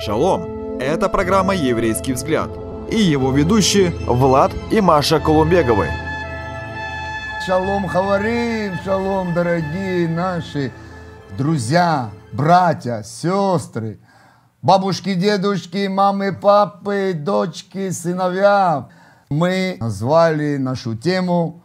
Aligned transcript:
Шалом! 0.00 0.78
Это 0.80 1.10
программа 1.10 1.54
«Еврейский 1.54 2.14
взгляд» 2.14 2.48
и 2.90 2.98
его 2.98 3.32
ведущие 3.32 3.90
Влад 4.06 4.50
и 4.70 4.80
Маша 4.80 5.20
Колумбеговы. 5.20 5.88
Шалом, 7.44 7.86
Хаварим, 7.86 8.78
шалом, 8.82 9.34
дорогие 9.34 10.08
наши 10.08 10.72
друзья, 11.36 12.10
братья, 12.32 13.02
сестры, 13.02 14.00
бабушки, 14.62 15.14
дедушки, 15.14 15.86
мамы, 15.86 16.32
папы, 16.32 17.12
дочки, 17.14 17.90
сыновья. 17.90 18.88
Мы 19.28 19.76
назвали 19.80 20.56
нашу 20.56 20.96
тему 20.96 21.62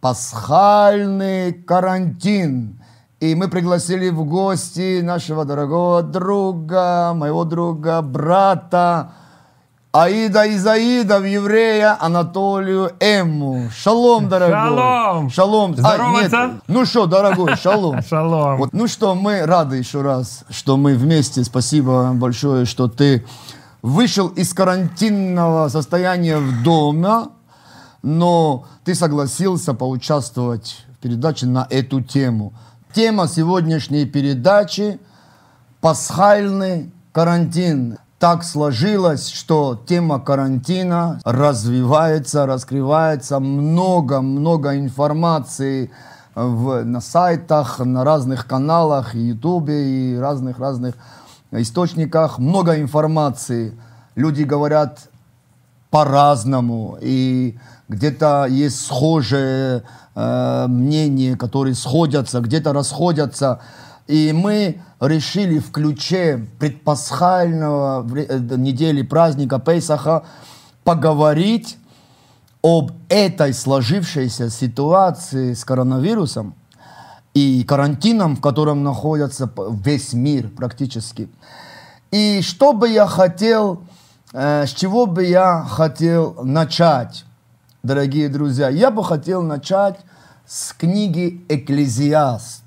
«Пасхальный 0.00 1.52
карантин». 1.52 2.77
И 3.20 3.34
мы 3.34 3.48
пригласили 3.48 4.10
в 4.10 4.24
гости 4.24 5.00
нашего 5.00 5.44
дорогого 5.44 6.02
друга, 6.02 7.12
моего 7.14 7.44
друга, 7.44 8.00
брата, 8.00 9.10
Аида 9.90 10.44
из 10.44 10.64
Аида 10.64 11.18
в 11.18 11.24
еврея 11.24 11.96
Анатолию 11.98 12.92
Эмму. 13.00 13.70
Шалом, 13.74 14.28
дорогой. 14.28 14.54
Шалом. 14.54 15.30
Шалом. 15.30 15.76
Здороваться? 15.76 16.42
А, 16.42 16.46
нет. 16.46 16.62
Ну 16.68 16.84
что, 16.84 17.06
дорогой, 17.06 17.56
шалом. 17.56 18.02
Шалом. 18.08 18.58
Вот, 18.58 18.72
ну 18.72 18.86
что, 18.86 19.16
мы 19.16 19.44
рады 19.44 19.76
еще 19.76 20.02
раз, 20.02 20.44
что 20.50 20.76
мы 20.76 20.94
вместе. 20.94 21.42
Спасибо 21.42 22.12
большое, 22.14 22.66
что 22.66 22.86
ты 22.86 23.26
вышел 23.82 24.28
из 24.28 24.54
карантинного 24.54 25.68
состояния 25.70 26.38
в 26.38 26.62
доме, 26.62 27.30
но 28.02 28.66
ты 28.84 28.94
согласился 28.94 29.74
поучаствовать 29.74 30.84
в 30.92 31.02
передаче 31.02 31.46
на 31.46 31.66
эту 31.68 32.00
тему. 32.00 32.52
Тема 32.94 33.28
сегодняшней 33.28 34.06
передачи– 34.06 34.98
пасхальный 35.82 36.90
карантин. 37.12 37.98
Так 38.18 38.42
сложилось, 38.42 39.28
что 39.28 39.80
тема 39.86 40.18
карантина 40.18 41.20
развивается, 41.24 42.46
раскрывается, 42.46 43.40
много-много 43.40 44.78
информации 44.78 45.90
в, 46.34 46.82
на 46.84 47.02
сайтах, 47.02 47.78
на 47.78 48.04
разных 48.04 48.46
каналах, 48.46 49.14
и 49.14 49.18
Ютубе, 49.18 50.14
и 50.14 50.16
разных-разных 50.16 50.94
источниках. 51.52 52.38
Много 52.38 52.80
информации. 52.80 53.78
Люди 54.14 54.44
говорят 54.44 55.10
по-разному, 55.90 56.96
и 57.02 57.58
где-то 57.88 58.46
есть 58.48 58.84
схожие 58.86 59.82
э, 60.14 60.66
мнения, 60.68 61.36
которые 61.36 61.74
сходятся, 61.74 62.40
где-то 62.40 62.72
расходятся. 62.72 63.60
И 64.06 64.32
мы 64.32 64.80
решили 65.00 65.58
в 65.58 65.70
ключе 65.70 66.46
предпасхального 66.58 68.06
э, 68.14 68.38
недели 68.56 69.02
праздника 69.02 69.58
Пейсаха 69.58 70.24
поговорить 70.84 71.78
об 72.62 72.92
этой 73.08 73.54
сложившейся 73.54 74.50
ситуации 74.50 75.54
с 75.54 75.64
коронавирусом 75.64 76.54
и 77.32 77.62
карантином, 77.64 78.36
в 78.36 78.40
котором 78.40 78.82
находится 78.82 79.50
весь 79.84 80.12
мир 80.12 80.48
практически. 80.48 81.28
И 82.10 82.40
что 82.42 82.72
бы 82.72 82.88
я 82.88 83.06
хотел, 83.06 83.82
э, 84.32 84.66
с 84.66 84.70
чего 84.70 85.06
бы 85.06 85.24
я 85.24 85.64
хотел 85.68 86.42
начать, 86.42 87.24
дорогие 87.82 88.28
друзья? 88.28 88.68
Я 88.68 88.90
бы 88.90 89.04
хотел 89.04 89.42
начать 89.42 89.98
с 90.46 90.72
книги 90.72 91.44
«Экклезиаст». 91.48 92.64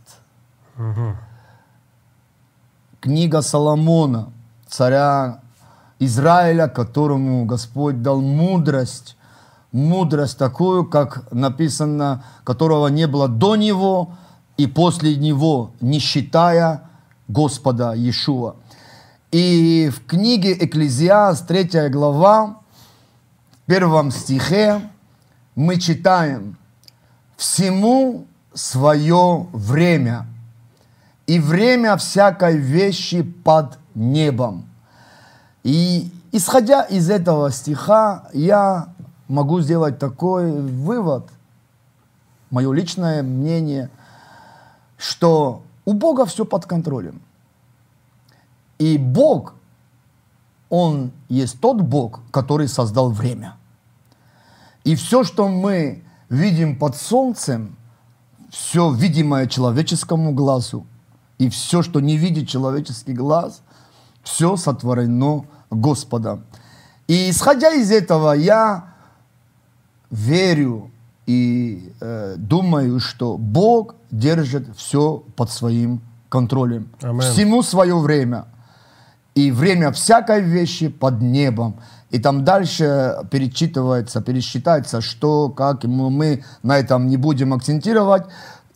Книга 3.00 3.42
Соломона, 3.42 4.31
царя 4.68 5.42
Израиля, 6.00 6.68
которому 6.68 7.45
Господь 7.45 8.02
дал 8.02 8.22
мудрость, 8.22 9.18
мудрость 9.72 10.38
такую, 10.38 10.85
как 10.85 11.31
написано, 11.31 12.24
которого 12.44 12.88
не 12.88 13.08
было 13.08 13.28
до 13.28 13.56
него 13.56 14.12
и 14.58 14.68
после 14.68 15.16
него, 15.16 15.72
не 15.81 16.00
считая 16.00 16.84
Господа 17.28 17.94
Иешуа. 17.94 18.56
И 19.31 19.91
в 19.96 20.06
книге 20.06 20.53
Экклезиаст, 20.53 21.47
3 21.47 21.90
глава, 21.90 22.59
в 23.64 23.66
первом 23.66 24.12
стихе 24.12 24.81
мы 25.56 25.79
читаем 25.79 26.57
«Всему 27.35 28.25
свое 28.53 29.47
время, 29.51 30.28
и 31.28 31.39
время 31.39 31.97
всякой 31.97 32.57
вещи 32.57 33.22
под 33.23 33.78
небом». 33.95 34.66
И 35.63 36.11
исходя 36.31 36.84
из 36.84 37.09
этого 37.09 37.51
стиха, 37.51 38.29
я 38.34 38.94
могу 39.28 39.61
сделать 39.61 40.00
такой 40.00 40.51
вывод, 40.51 41.29
мое 42.50 42.72
личное 42.73 43.23
мнение, 43.23 43.90
что 44.97 45.63
у 45.85 45.94
Бога 45.94 46.25
все 46.25 46.45
под 46.45 46.66
контролем. 46.66 47.22
И 48.78 48.97
Бог, 48.97 49.53
Он 50.69 51.11
есть 51.29 51.59
тот 51.59 51.81
Бог, 51.81 52.22
который 52.31 52.67
создал 52.67 53.11
время. 53.11 53.56
И 54.84 54.96
все, 54.96 55.24
что 55.24 55.47
мы 55.47 56.03
видим 56.30 56.78
под 56.78 56.96
солнцем, 56.96 57.75
все 58.50 58.92
видимое 58.92 59.47
человеческому 59.47 60.34
глазу, 60.34 60.86
и 61.38 61.50
все, 61.50 61.81
что 61.81 62.00
не 62.00 62.18
видит 62.18 62.47
человеческий 62.47 63.14
глаз, 63.14 63.62
все 64.24 64.58
сотворено 64.58 65.46
Господом. 65.70 66.44
И 67.08 67.30
исходя 67.30 67.74
из 67.74 67.91
этого, 67.91 68.34
я 68.34 68.94
верю 70.09 70.91
и 71.25 71.94
э, 72.02 72.36
думаю, 72.38 73.00
что 73.00 73.38
Бог 73.38 73.96
держит 74.12 74.68
все 74.75 75.24
под 75.36 75.52
своим 75.52 76.02
контролем. 76.30 76.90
Амен. 77.02 77.22
Всему 77.22 77.64
свое 77.64 77.97
время. 77.97 78.46
И 79.34 79.52
время 79.52 79.91
всякой 79.91 80.41
вещи 80.41 80.90
под 80.90 81.22
небом. 81.22 81.80
И 82.11 82.19
там 82.19 82.44
дальше 82.44 83.16
перечитывается, 83.31 84.22
пересчитается, 84.22 84.99
что, 84.99 85.49
как, 85.49 85.85
и 85.85 85.88
мы, 85.88 86.44
на 86.61 86.77
этом 86.77 87.07
не 87.07 87.16
будем 87.16 87.53
акцентировать. 87.53 88.23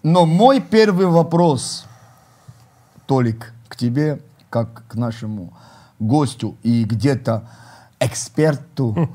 Но 0.04 0.26
мой 0.26 0.62
первый 0.62 1.08
вопрос, 1.08 1.86
Толик, 3.06 3.54
к 3.68 3.76
тебе, 3.76 4.22
как 4.50 4.88
к 4.88 4.96
нашему 4.96 5.54
гостю 6.00 6.56
и 6.64 6.86
где-то 6.86 7.50
эксперту, 8.00 9.10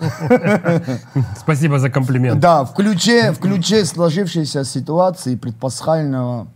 Спасибо 1.38 1.78
за 1.78 1.90
комплимент. 1.90 2.40
да, 2.40 2.64
в 2.64 2.74
ключе, 2.74 3.32
в 3.32 3.38
ключе 3.38 3.84
сложившейся 3.84 4.64
ситуации 4.64 5.36
предпасхального 5.36 6.48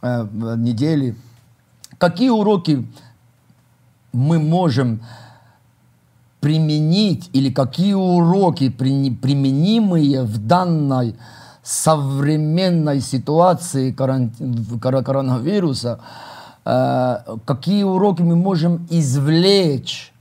э, 0.00 0.26
недели, 0.56 1.16
какие 1.98 2.30
уроки 2.30 2.86
мы 4.12 4.38
можем 4.38 5.00
применить 6.40 7.28
или 7.32 7.50
какие 7.50 7.94
уроки 7.94 8.70
применимые 8.70 10.22
в 10.22 10.38
данной 10.38 11.16
современной 11.62 13.00
ситуации 13.00 13.92
коронавируса, 13.92 16.00
э, 16.64 17.16
какие 17.44 17.82
уроки 17.82 18.22
мы 18.22 18.36
можем 18.36 18.86
извлечь 18.90 20.12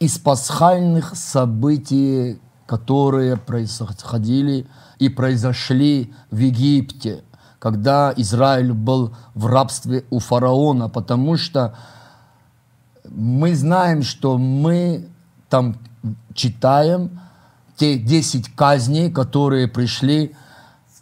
из 0.00 0.18
пасхальных 0.18 1.14
событий, 1.14 2.40
которые 2.66 3.36
происходили 3.36 4.66
и 4.98 5.08
произошли 5.08 6.12
в 6.30 6.38
Египте, 6.38 7.22
когда 7.58 8.12
Израиль 8.16 8.72
был 8.72 9.14
в 9.34 9.46
рабстве 9.46 10.04
у 10.10 10.18
фараона, 10.18 10.88
потому 10.88 11.36
что 11.36 11.74
мы 13.08 13.54
знаем, 13.54 14.02
что 14.02 14.38
мы 14.38 15.08
там 15.54 15.76
читаем 16.34 17.20
те 17.76 17.96
10 17.96 18.56
казней, 18.56 19.08
которые 19.08 19.68
пришли, 19.68 20.34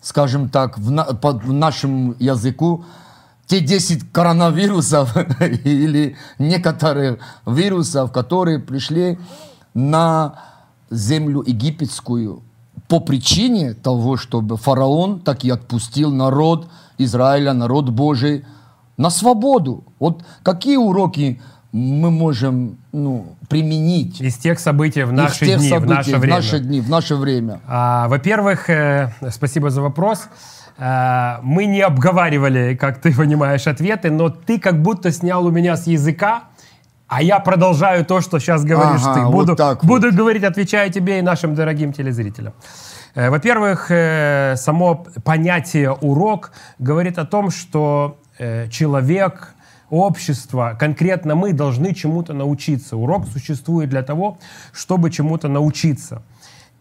скажем 0.02 0.50
так, 0.50 0.76
в, 0.76 0.90
на- 0.90 1.04
по 1.04 1.32
в 1.32 1.50
нашему 1.54 2.14
языку, 2.18 2.84
те 3.46 3.60
10 3.60 4.12
коронавирусов 4.12 5.16
или 5.64 6.16
некоторых 6.38 7.18
вирусов, 7.46 8.12
которые 8.12 8.58
пришли 8.58 9.18
на 9.72 10.34
землю 10.90 11.42
египетскую 11.46 12.42
по 12.88 13.00
причине 13.00 13.72
того, 13.72 14.18
чтобы 14.18 14.58
фараон 14.58 15.20
так 15.20 15.44
и 15.44 15.50
отпустил 15.50 16.12
народ 16.12 16.68
Израиля, 16.98 17.54
народ 17.54 17.88
Божий 17.88 18.44
на 18.98 19.08
свободу. 19.08 19.84
Вот 19.98 20.22
какие 20.42 20.76
уроки 20.76 21.40
мы 21.72 22.10
можем 22.10 22.76
ну, 22.92 23.34
применить 23.48 24.20
Из 24.20 24.36
тех 24.36 24.58
событий 24.60 25.04
в 25.04 25.12
наши 25.12 25.46
дни, 25.46 25.56
в 25.56 25.68
событий, 25.68 25.94
наше 25.94 26.16
в 26.16 26.20
время. 26.20 26.36
наши 26.36 26.58
дни, 26.58 26.80
в 26.80 26.90
наше 26.90 27.16
время? 27.16 27.60
А, 27.66 28.08
Во-первых, 28.08 28.68
э, 28.68 29.10
спасибо 29.30 29.70
за 29.70 29.80
вопрос. 29.80 30.28
Э, 30.78 31.38
Мы 31.42 31.64
не 31.66 31.80
обговаривали, 31.80 32.74
как 32.74 33.00
ты 33.00 33.14
понимаешь, 33.14 33.66
ответы, 33.66 34.10
но 34.10 34.28
ты 34.28 34.58
как 34.58 34.82
будто 34.82 35.10
снял 35.10 35.46
у 35.46 35.50
меня 35.50 35.76
с 35.76 35.86
языка 35.86 36.44
а 37.14 37.22
я 37.22 37.40
продолжаю 37.40 38.06
то, 38.06 38.22
что 38.22 38.38
сейчас 38.38 38.64
говоришь 38.64 39.02
Ага, 39.04 39.14
ты. 39.14 39.20
вот 39.20 39.32
Буду, 39.32 39.54
так 39.56 39.84
вот. 39.84 39.86
буду 39.86 40.16
говорить, 40.16 40.44
отвечая 40.44 40.88
тебе 40.88 41.18
и 41.18 41.22
нашим 41.22 41.54
дорогим 41.54 41.92
телезрителям. 41.92 42.54
Э, 43.14 43.28
Во-первых, 43.28 43.90
э, 43.90 44.54
само 44.56 45.04
понятие 45.22 45.90
урок 45.92 46.52
говорит 46.78 47.18
о 47.18 47.26
том, 47.26 47.50
что 47.50 48.16
э, 48.38 48.66
человек, 48.70 49.54
общество, 49.92 50.74
конкретно 50.78 51.34
мы 51.34 51.52
должны 51.52 51.94
чему-то 51.94 52.32
научиться. 52.32 52.96
Урок 52.96 53.28
существует 53.28 53.90
для 53.90 54.02
того, 54.02 54.38
чтобы 54.72 55.10
чему-то 55.10 55.48
научиться. 55.48 56.22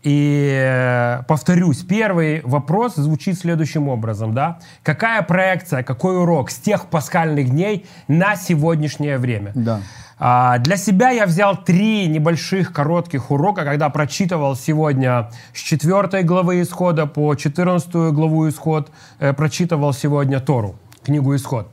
И 0.02 0.50
э, 0.60 1.24
повторюсь, 1.28 1.84
первый 1.84 2.42
вопрос 2.44 2.96
звучит 2.96 3.38
следующим 3.38 3.90
образом, 3.90 4.34
да? 4.34 4.60
Какая 4.82 5.22
проекция, 5.22 5.84
какой 5.84 6.18
урок 6.18 6.50
с 6.50 6.56
тех 6.56 6.86
пасхальных 6.86 7.50
дней 7.50 7.86
на 8.08 8.36
сегодняшнее 8.36 9.18
время? 9.18 9.52
Да. 9.56 9.82
А, 10.18 10.58
Для 10.60 10.78
себя 10.78 11.10
я 11.10 11.26
взял 11.26 11.56
три 11.56 12.08
небольших 12.08 12.72
коротких 12.72 13.30
урока, 13.30 13.64
когда 13.66 13.90
прочитывал 13.90 14.56
сегодня 14.56 15.30
с 15.54 15.60
4 15.60 16.24
главы 16.24 16.62
Исхода 16.62 17.06
по 17.08 17.36
14 17.36 17.92
главу 18.14 18.48
Исход, 18.48 18.90
э, 19.20 19.34
прочитывал 19.34 19.94
сегодня 19.94 20.40
Тору, 20.40 20.76
книгу 21.04 21.36
Исход. 21.36 21.68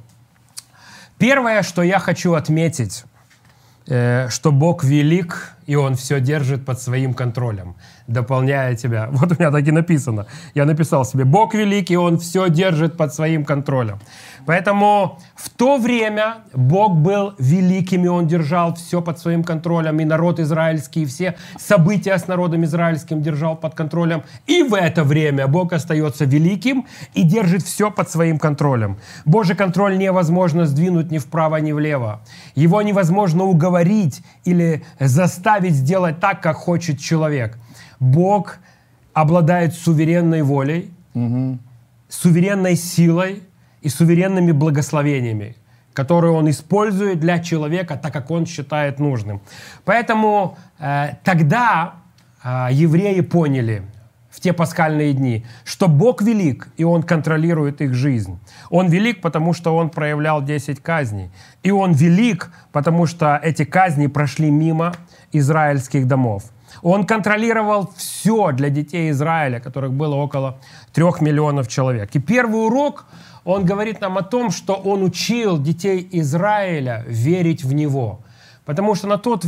Первое, 1.19 1.62
что 1.62 1.82
я 1.82 1.99
хочу 1.99 2.35
отметить, 2.35 3.05
э, 3.88 4.29
что 4.31 4.53
Бог 4.53 4.85
велик, 4.85 5.53
и 5.67 5.76
Он 5.76 5.94
все 5.94 6.20
держит 6.20 6.65
под 6.65 6.81
своим 6.81 7.12
контролем, 7.12 7.75
дополняя 8.06 8.76
тебя. 8.76 9.09
Вот 9.12 9.32
у 9.32 9.35
меня 9.35 9.50
так 9.50 9.67
и 9.67 9.73
написано. 9.73 10.26
Я 10.55 10.65
написал 10.65 11.05
себе, 11.05 11.25
Бог 11.25 11.55
велик, 11.55 11.91
и 11.91 11.97
Он 11.97 12.19
все 12.19 12.49
держит 12.49 12.97
под 12.97 13.12
своим 13.12 13.44
контролем. 13.44 13.99
Поэтому 14.48 15.18
в 15.34 15.50
то 15.50 15.76
время 15.76 16.36
Бог 16.54 16.96
был 16.96 17.34
великим, 17.38 18.06
и 18.06 18.08
Он 18.08 18.26
держал 18.26 18.74
все 18.74 19.02
под 19.02 19.18
своим 19.18 19.44
контролем, 19.44 20.00
и 20.00 20.06
народ 20.06 20.40
израильский, 20.40 21.02
и 21.02 21.04
все 21.04 21.36
события 21.58 22.16
с 22.16 22.28
народом 22.28 22.64
израильским 22.64 23.20
держал 23.20 23.56
под 23.56 23.74
контролем. 23.74 24.22
И 24.46 24.62
в 24.62 24.72
это 24.72 25.04
время 25.04 25.48
Бог 25.48 25.74
остается 25.74 26.24
великим 26.24 26.86
и 27.12 27.24
держит 27.24 27.62
все 27.62 27.90
под 27.90 28.08
своим 28.08 28.38
контролем. 28.38 28.96
Божий 29.26 29.54
контроль 29.54 29.98
невозможно 29.98 30.64
сдвинуть 30.64 31.10
ни 31.10 31.18
вправо, 31.18 31.56
ни 31.56 31.72
влево. 31.72 32.22
Его 32.54 32.80
невозможно 32.80 33.44
уговорить 33.44 34.22
или 34.46 34.82
заставить 34.98 35.74
сделать 35.74 36.20
так, 36.20 36.40
как 36.42 36.56
хочет 36.56 36.98
человек. 36.98 37.58
Бог 38.00 38.60
обладает 39.12 39.74
суверенной 39.74 40.40
волей, 40.40 40.90
суверенной 42.08 42.76
силой 42.76 43.42
и 43.80 43.88
суверенными 43.88 44.52
благословениями, 44.52 45.56
которые 45.92 46.32
он 46.32 46.48
использует 46.50 47.20
для 47.20 47.38
человека, 47.38 47.96
так 47.96 48.12
как 48.12 48.30
он 48.30 48.46
считает 48.46 48.98
нужным. 49.00 49.40
Поэтому 49.84 50.56
э, 50.78 51.14
тогда 51.25 51.94
э, 52.42 52.69
евреи 52.72 53.20
поняли 53.20 53.82
в 54.30 54.40
те 54.40 54.52
пасхальные 54.52 55.14
дни, 55.14 55.44
что 55.64 55.88
Бог 55.88 56.22
велик, 56.22 56.69
и 56.76 56.84
Он 56.84 57.02
контролирует 57.02 57.80
их 57.80 57.94
жизнь. 57.94 58.38
Он 58.70 58.88
велик, 58.88 59.20
потому 59.20 59.52
что 59.52 59.75
Он 59.75 59.90
проявлял 59.90 60.42
10 60.42 60.81
казней. 60.81 61.31
И 61.64 61.72
Он 61.72 61.92
велик, 61.92 62.52
потому 62.70 63.06
что 63.06 63.40
эти 63.42 63.64
казни 63.64 64.06
прошли 64.06 64.50
мимо 64.50 64.94
израильских 65.32 66.06
домов. 66.06 66.44
Он 66.82 67.06
контролировал 67.06 67.90
все 67.96 68.52
для 68.52 68.70
детей 68.70 69.10
Израиля, 69.10 69.60
которых 69.60 69.92
было 69.92 70.14
около 70.14 70.58
трех 70.92 71.20
миллионов 71.20 71.69
человек. 71.69 72.10
И 72.14 72.19
первый 72.19 72.66
урок, 72.66 73.06
он 73.44 73.64
говорит 73.64 74.00
нам 74.00 74.19
о 74.19 74.22
том, 74.22 74.50
что 74.50 74.75
он 74.75 75.02
учил 75.02 75.58
детей 75.60 76.08
Израиля 76.12 77.04
верить 77.06 77.64
в 77.64 77.72
Него. 77.72 78.20
Потому 78.69 78.94
что 78.94 79.06
на 79.06 79.17
тот 79.17 79.47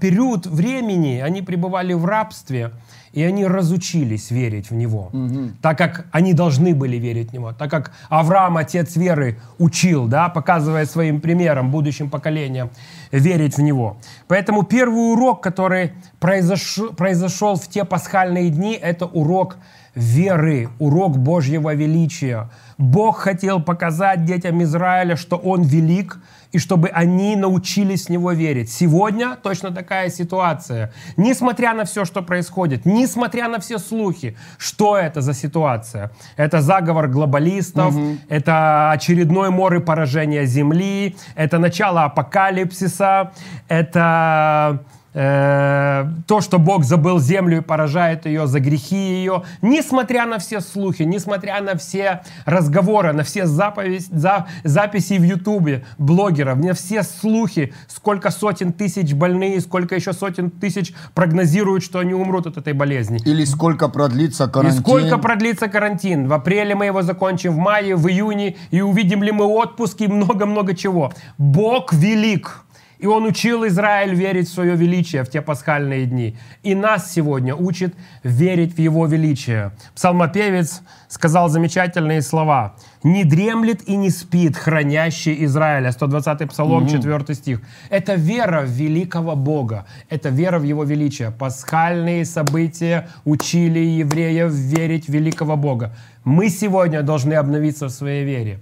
период 0.00 0.46
времени 0.46 1.20
они 1.22 1.42
пребывали 1.42 1.92
в 1.92 2.06
рабстве, 2.06 2.70
и 3.12 3.22
они 3.22 3.46
разучились 3.46 4.30
верить 4.30 4.70
в 4.70 4.74
Него, 4.74 5.12
так 5.60 5.76
как 5.76 6.06
они 6.10 6.32
должны 6.32 6.74
были 6.74 6.96
верить 6.96 7.32
в 7.32 7.32
Него, 7.34 7.52
так 7.52 7.70
как 7.70 7.92
Авраам, 8.08 8.56
отец 8.56 8.96
веры, 8.96 9.38
учил, 9.58 10.06
да, 10.06 10.30
показывая 10.30 10.86
своим 10.86 11.20
примером 11.20 11.70
будущим 11.70 12.08
поколениям 12.08 12.70
верить 13.10 13.58
в 13.58 13.60
Него. 13.60 13.98
Поэтому 14.26 14.62
первый 14.62 15.12
урок, 15.12 15.42
который 15.42 15.92
произошел, 16.18 16.94
произошел 16.94 17.56
в 17.56 17.68
те 17.68 17.84
пасхальные 17.84 18.48
дни, 18.48 18.72
это 18.72 19.04
урок 19.04 19.58
веры, 19.94 20.70
урок 20.78 21.18
Божьего 21.18 21.74
величия. 21.74 22.48
Бог 22.78 23.18
хотел 23.18 23.62
показать 23.62 24.24
детям 24.24 24.62
Израиля, 24.62 25.16
что 25.16 25.36
Он 25.36 25.60
велик, 25.60 26.18
и 26.52 26.58
чтобы 26.58 26.88
они 26.88 27.36
научились 27.36 28.06
в 28.06 28.10
Него 28.10 28.32
верить. 28.32 28.70
Сегодня 28.70 29.36
точно 29.42 29.70
такая 29.70 30.10
ситуация. 30.10 30.92
Несмотря 31.16 31.74
на 31.74 31.84
все, 31.84 32.04
что 32.04 32.22
происходит, 32.22 32.86
несмотря 32.86 33.48
на 33.48 33.58
все 33.58 33.78
слухи, 33.78 34.36
что 34.58 34.96
это 34.96 35.20
за 35.20 35.34
ситуация? 35.34 36.10
Это 36.36 36.60
заговор 36.60 37.08
глобалистов, 37.08 37.94
это 38.28 38.90
очередной 38.92 39.50
мор 39.50 39.74
и 39.74 39.80
поражение 39.80 40.46
Земли, 40.46 41.16
это 41.34 41.58
начало 41.58 42.04
апокалипсиса, 42.04 43.32
это 43.68 44.84
э, 45.14 46.06
то, 46.26 46.40
что 46.40 46.58
Бог 46.58 46.84
забыл 46.84 47.18
землю 47.20 47.58
и 47.58 47.60
поражает 47.60 48.26
ее 48.26 48.46
за 48.46 48.60
грехи 48.60 48.96
ее, 48.96 49.42
несмотря 49.62 50.26
на 50.26 50.38
все 50.38 50.60
слухи, 50.60 51.02
несмотря 51.02 51.60
на 51.60 51.76
все 51.76 52.22
разговоры, 52.44 53.12
на 53.12 53.22
все 53.22 53.46
заповедь- 53.46 54.08
за- 54.10 54.46
записи 54.64 55.14
в 55.18 55.22
Ютубе 55.22 55.84
блогеров, 55.98 56.58
на 56.58 56.74
все 56.74 57.02
слухи, 57.02 57.72
сколько 57.88 58.30
сотен 58.30 58.72
тысяч 58.72 59.12
больные, 59.14 59.60
сколько 59.60 59.94
еще 59.94 60.12
сотен 60.12 60.50
тысяч 60.50 60.92
прогнозируют, 61.14 61.82
что 61.84 61.98
они 61.98 62.14
умрут 62.14 62.46
от 62.46 62.56
этой 62.56 62.72
болезни. 62.72 63.20
Или 63.24 63.44
сколько 63.44 63.88
продлится 63.88 64.44
И 64.44 64.50
карантин. 64.50 64.80
сколько 64.80 65.18
продлится 65.18 65.68
карантин? 65.68 66.28
В 66.28 66.32
апреле 66.32 66.74
мы 66.74 66.86
его 66.86 67.02
закончим, 67.02 67.52
в 67.52 67.58
мае, 67.58 67.96
в 67.96 68.08
июне, 68.08 68.56
и 68.70 68.80
увидим 68.80 69.22
ли 69.22 69.32
мы 69.32 69.44
отпуск 69.44 70.00
и 70.00 70.08
много-много 70.08 70.74
чего. 70.74 71.12
Бог 71.38 71.92
велик. 71.92 72.64
И 73.02 73.06
Он 73.06 73.24
учил 73.24 73.66
Израиль 73.66 74.14
верить 74.14 74.48
в 74.48 74.54
свое 74.54 74.76
величие 74.76 75.24
в 75.24 75.28
те 75.28 75.42
пасхальные 75.42 76.06
дни. 76.06 76.36
И 76.62 76.76
нас 76.76 77.12
сегодня 77.12 77.52
учит 77.52 77.96
верить 78.22 78.76
в 78.76 78.78
Его 78.78 79.06
величие. 79.06 79.72
Псалмопевец 79.96 80.82
сказал 81.08 81.48
замечательные 81.48 82.22
слова. 82.22 82.76
«Не 83.02 83.24
дремлет 83.24 83.88
и 83.88 83.96
не 83.96 84.08
спит 84.10 84.56
хранящий 84.56 85.44
Израиля». 85.46 85.90
120 85.90 86.48
Псалом, 86.48 86.86
4 86.86 87.34
стих. 87.34 87.60
Это 87.90 88.14
вера 88.14 88.62
в 88.62 88.70
великого 88.70 89.34
Бога. 89.34 89.84
Это 90.08 90.28
вера 90.28 90.60
в 90.60 90.62
Его 90.62 90.84
величие. 90.84 91.32
Пасхальные 91.32 92.24
события 92.24 93.08
учили 93.24 93.80
евреев 93.80 94.52
верить 94.52 95.06
в 95.06 95.12
великого 95.12 95.56
Бога. 95.56 95.92
Мы 96.22 96.48
сегодня 96.50 97.02
должны 97.02 97.34
обновиться 97.34 97.86
в 97.86 97.90
своей 97.90 98.24
вере. 98.24 98.60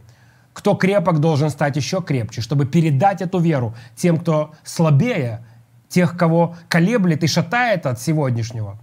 Кто 0.60 0.74
крепок, 0.74 1.20
должен 1.20 1.48
стать 1.48 1.76
еще 1.76 2.02
крепче, 2.02 2.42
чтобы 2.42 2.66
передать 2.66 3.22
эту 3.22 3.38
веру 3.38 3.74
тем, 3.96 4.18
кто 4.18 4.50
слабее, 4.62 5.42
тех, 5.88 6.18
кого 6.18 6.54
колеблет 6.68 7.24
и 7.24 7.26
шатает 7.26 7.86
от 7.86 7.98
сегодняшнего. 7.98 8.76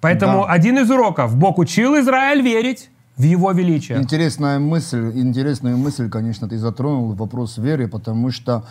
Поэтому 0.00 0.42
Да. 0.42 0.52
один 0.52 0.78
из 0.78 0.90
уроков. 0.90 1.34
Бог 1.34 1.58
учил 1.58 1.98
Израиль 1.98 2.40
верить 2.40 2.90
в 3.16 3.22
Его 3.24 3.50
величие. 3.50 3.98
Интересная 3.98 4.60
мысль, 4.60 5.10
интересную 5.14 5.76
мысль, 5.76 6.08
конечно, 6.08 6.48
ты 6.48 6.56
затронул 6.56 7.14
вопрос 7.14 7.58
веры, 7.58 7.88
потому 7.88 8.30
что 8.30 8.62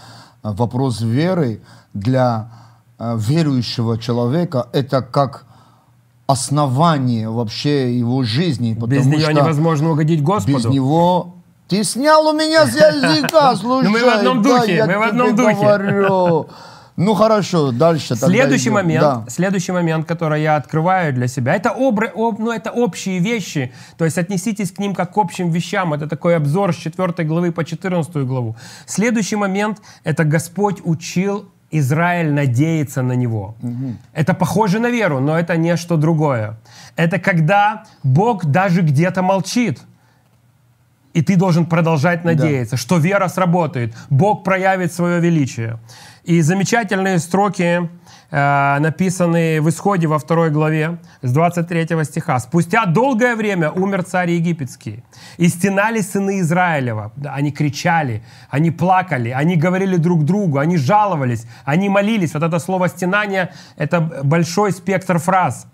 э, 0.44 0.54
вопрос 0.54 1.02
веры 1.02 1.60
для 1.94 2.50
э, 2.98 3.18
верующего 3.20 3.98
человека 3.98 4.68
это 4.72 5.02
как 5.02 5.46
основание 6.28 7.30
вообще 7.30 8.00
его 8.00 8.24
жизни. 8.24 8.72
Без 8.72 8.80
потому 8.82 9.04
нее 9.04 9.20
что 9.20 9.34
невозможно 9.34 9.92
угодить 9.92 10.24
Господу. 10.24 10.58
Без 10.58 10.66
него 10.66 11.36
ты 11.72 11.84
снял 11.86 12.28
у 12.28 12.34
меня 12.34 12.66
с 12.68 12.76
языка, 12.76 13.56
слушай. 13.56 13.86
Ну, 13.88 13.92
мы 13.92 14.04
в 14.04 14.08
одном 14.10 14.42
духе, 14.42 14.86
мы 14.86 14.98
в 14.98 15.02
одном 15.04 15.36
духе. 15.36 15.54
говорю. 15.56 16.48
Ну 16.98 17.14
хорошо, 17.14 17.72
дальше. 17.72 18.16
Следующий 18.16 18.66
идем. 18.66 18.74
момент, 18.74 19.02
Да. 19.02 19.26
следующий 19.30 19.72
момент, 19.72 20.06
который 20.06 20.42
я 20.42 20.58
открываю 20.58 21.14
для 21.14 21.28
себя, 21.28 21.56
это, 21.56 21.70
обра- 21.70 22.12
об- 22.14 22.40
ну, 22.40 22.52
это 22.52 22.70
общие 22.72 23.20
вещи, 23.20 23.72
то 23.98 24.06
есть 24.06 24.18
отнеситесь 24.18 24.72
к 24.72 24.80
ним 24.80 24.94
как 24.94 25.14
к 25.14 25.18
общим 25.18 25.50
вещам. 25.50 25.94
Это 25.94 26.08
такой 26.08 26.36
обзор 26.36 26.74
с 26.74 26.78
4 26.78 27.24
главы 27.28 27.52
по 27.54 27.64
14 27.64 28.26
главу. 28.28 28.56
Следующий 28.86 29.38
момент, 29.38 29.78
это 30.04 30.26
Господь 30.26 30.82
учил 30.84 31.46
Израиль 31.72 32.34
надеяться 32.34 33.02
на 33.02 33.14
Него. 33.16 33.56
Это 34.14 34.34
похоже 34.34 34.80
на 34.80 34.90
веру, 34.90 35.22
но 35.22 35.40
это 35.40 35.56
нечто 35.56 35.96
другое. 35.96 36.58
Это 36.98 37.18
когда 37.20 37.84
Бог 38.04 38.46
даже 38.46 38.82
где-то 38.82 39.22
молчит. 39.22 39.80
И 41.14 41.22
ты 41.22 41.36
должен 41.36 41.66
продолжать 41.66 42.24
надеяться, 42.24 42.78
что 42.78 42.98
вера 42.98 43.28
сработает, 43.28 43.96
Бог 44.10 44.44
проявит 44.44 44.94
свое 44.94 45.20
величие. 45.20 45.80
И 46.24 46.42
замечательные 46.42 47.18
строки 47.18 47.90
э, 48.30 48.78
написаны 48.80 49.60
в 49.62 49.70
Исходе 49.70 50.08
во 50.08 50.20
второй 50.20 50.52
главе 50.52 51.00
с 51.24 51.34
23 51.34 52.04
стиха. 52.04 52.40
«Спустя 52.40 52.86
долгое 52.86 53.36
время 53.36 53.72
умер 53.72 54.04
царь 54.04 54.30
египетский, 54.32 55.04
и 55.38 55.50
стенали 55.50 56.02
сыны 56.02 56.40
Израилева». 56.40 57.12
Да, 57.16 57.34
Они 57.34 57.52
кричали, 57.52 58.22
они 58.52 58.72
плакали, 58.72 59.30
они 59.30 59.56
говорили 59.56 59.98
друг 59.98 60.24
другу, 60.24 60.60
они 60.60 60.78
жаловались, 60.78 61.46
они 61.66 61.90
молились. 61.90 62.34
Вот 62.34 62.44
это 62.44 62.60
слово 62.60 62.88
«стенание»— 62.88 63.52
это 63.78 64.00
большой 64.24 64.72
спектр 64.72 65.18
фраз. 65.18 65.68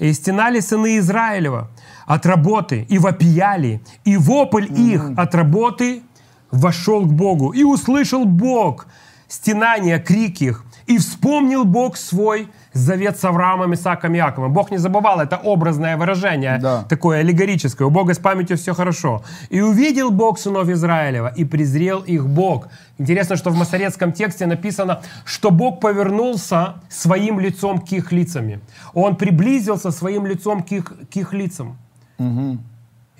«И 0.00 0.12
стенали 0.14 0.60
сыны 0.60 0.98
Израилева 0.98 1.70
от 2.06 2.26
работы, 2.26 2.86
и 2.88 2.98
вопияли, 2.98 3.80
и 4.04 4.16
вопль 4.16 4.64
их 4.64 5.12
от 5.16 5.34
работы 5.34 6.02
вошел 6.50 7.02
к 7.02 7.12
Богу, 7.12 7.50
и 7.50 7.62
услышал 7.62 8.24
Бог 8.24 8.86
стенания, 9.28 9.98
крики 9.98 10.44
их, 10.44 10.64
и 10.90 10.98
вспомнил 10.98 11.64
Бог 11.64 11.96
свой 11.96 12.48
завет 12.72 13.16
с 13.16 13.24
Авраамом, 13.24 13.72
Исааком 13.74 14.14
и 14.14 14.16
Яковом. 14.18 14.52
Бог 14.52 14.70
не 14.72 14.78
забывал, 14.78 15.20
это 15.20 15.36
образное 15.36 15.96
выражение, 15.96 16.58
Да. 16.58 16.82
такое 16.88 17.20
аллегорическое. 17.20 17.86
У 17.86 17.90
Бога 17.90 18.12
с 18.12 18.18
памятью 18.18 18.56
все 18.56 18.74
хорошо. 18.74 19.22
«И 19.50 19.60
увидел 19.60 20.10
Бог 20.10 20.38
сынов 20.38 20.68
Израилева, 20.68 21.32
и 21.38 21.44
презрел 21.44 22.00
их 22.00 22.26
Бог». 22.26 22.68
Интересно, 22.98 23.36
что 23.36 23.50
в 23.50 23.56
масоретском 23.56 24.12
тексте 24.12 24.46
написано, 24.46 25.00
что 25.24 25.50
Бог 25.50 25.80
повернулся 25.80 26.74
своим 26.88 27.40
лицом 27.40 27.78
к 27.78 27.92
их 27.92 28.12
лицам. 28.12 28.50
Он 28.94 29.14
приблизился 29.14 29.92
своим 29.92 30.26
лицом 30.26 30.62
к 30.62 30.72
их, 30.72 30.92
к 31.12 31.16
их 31.16 31.32
лицам. 31.32 31.76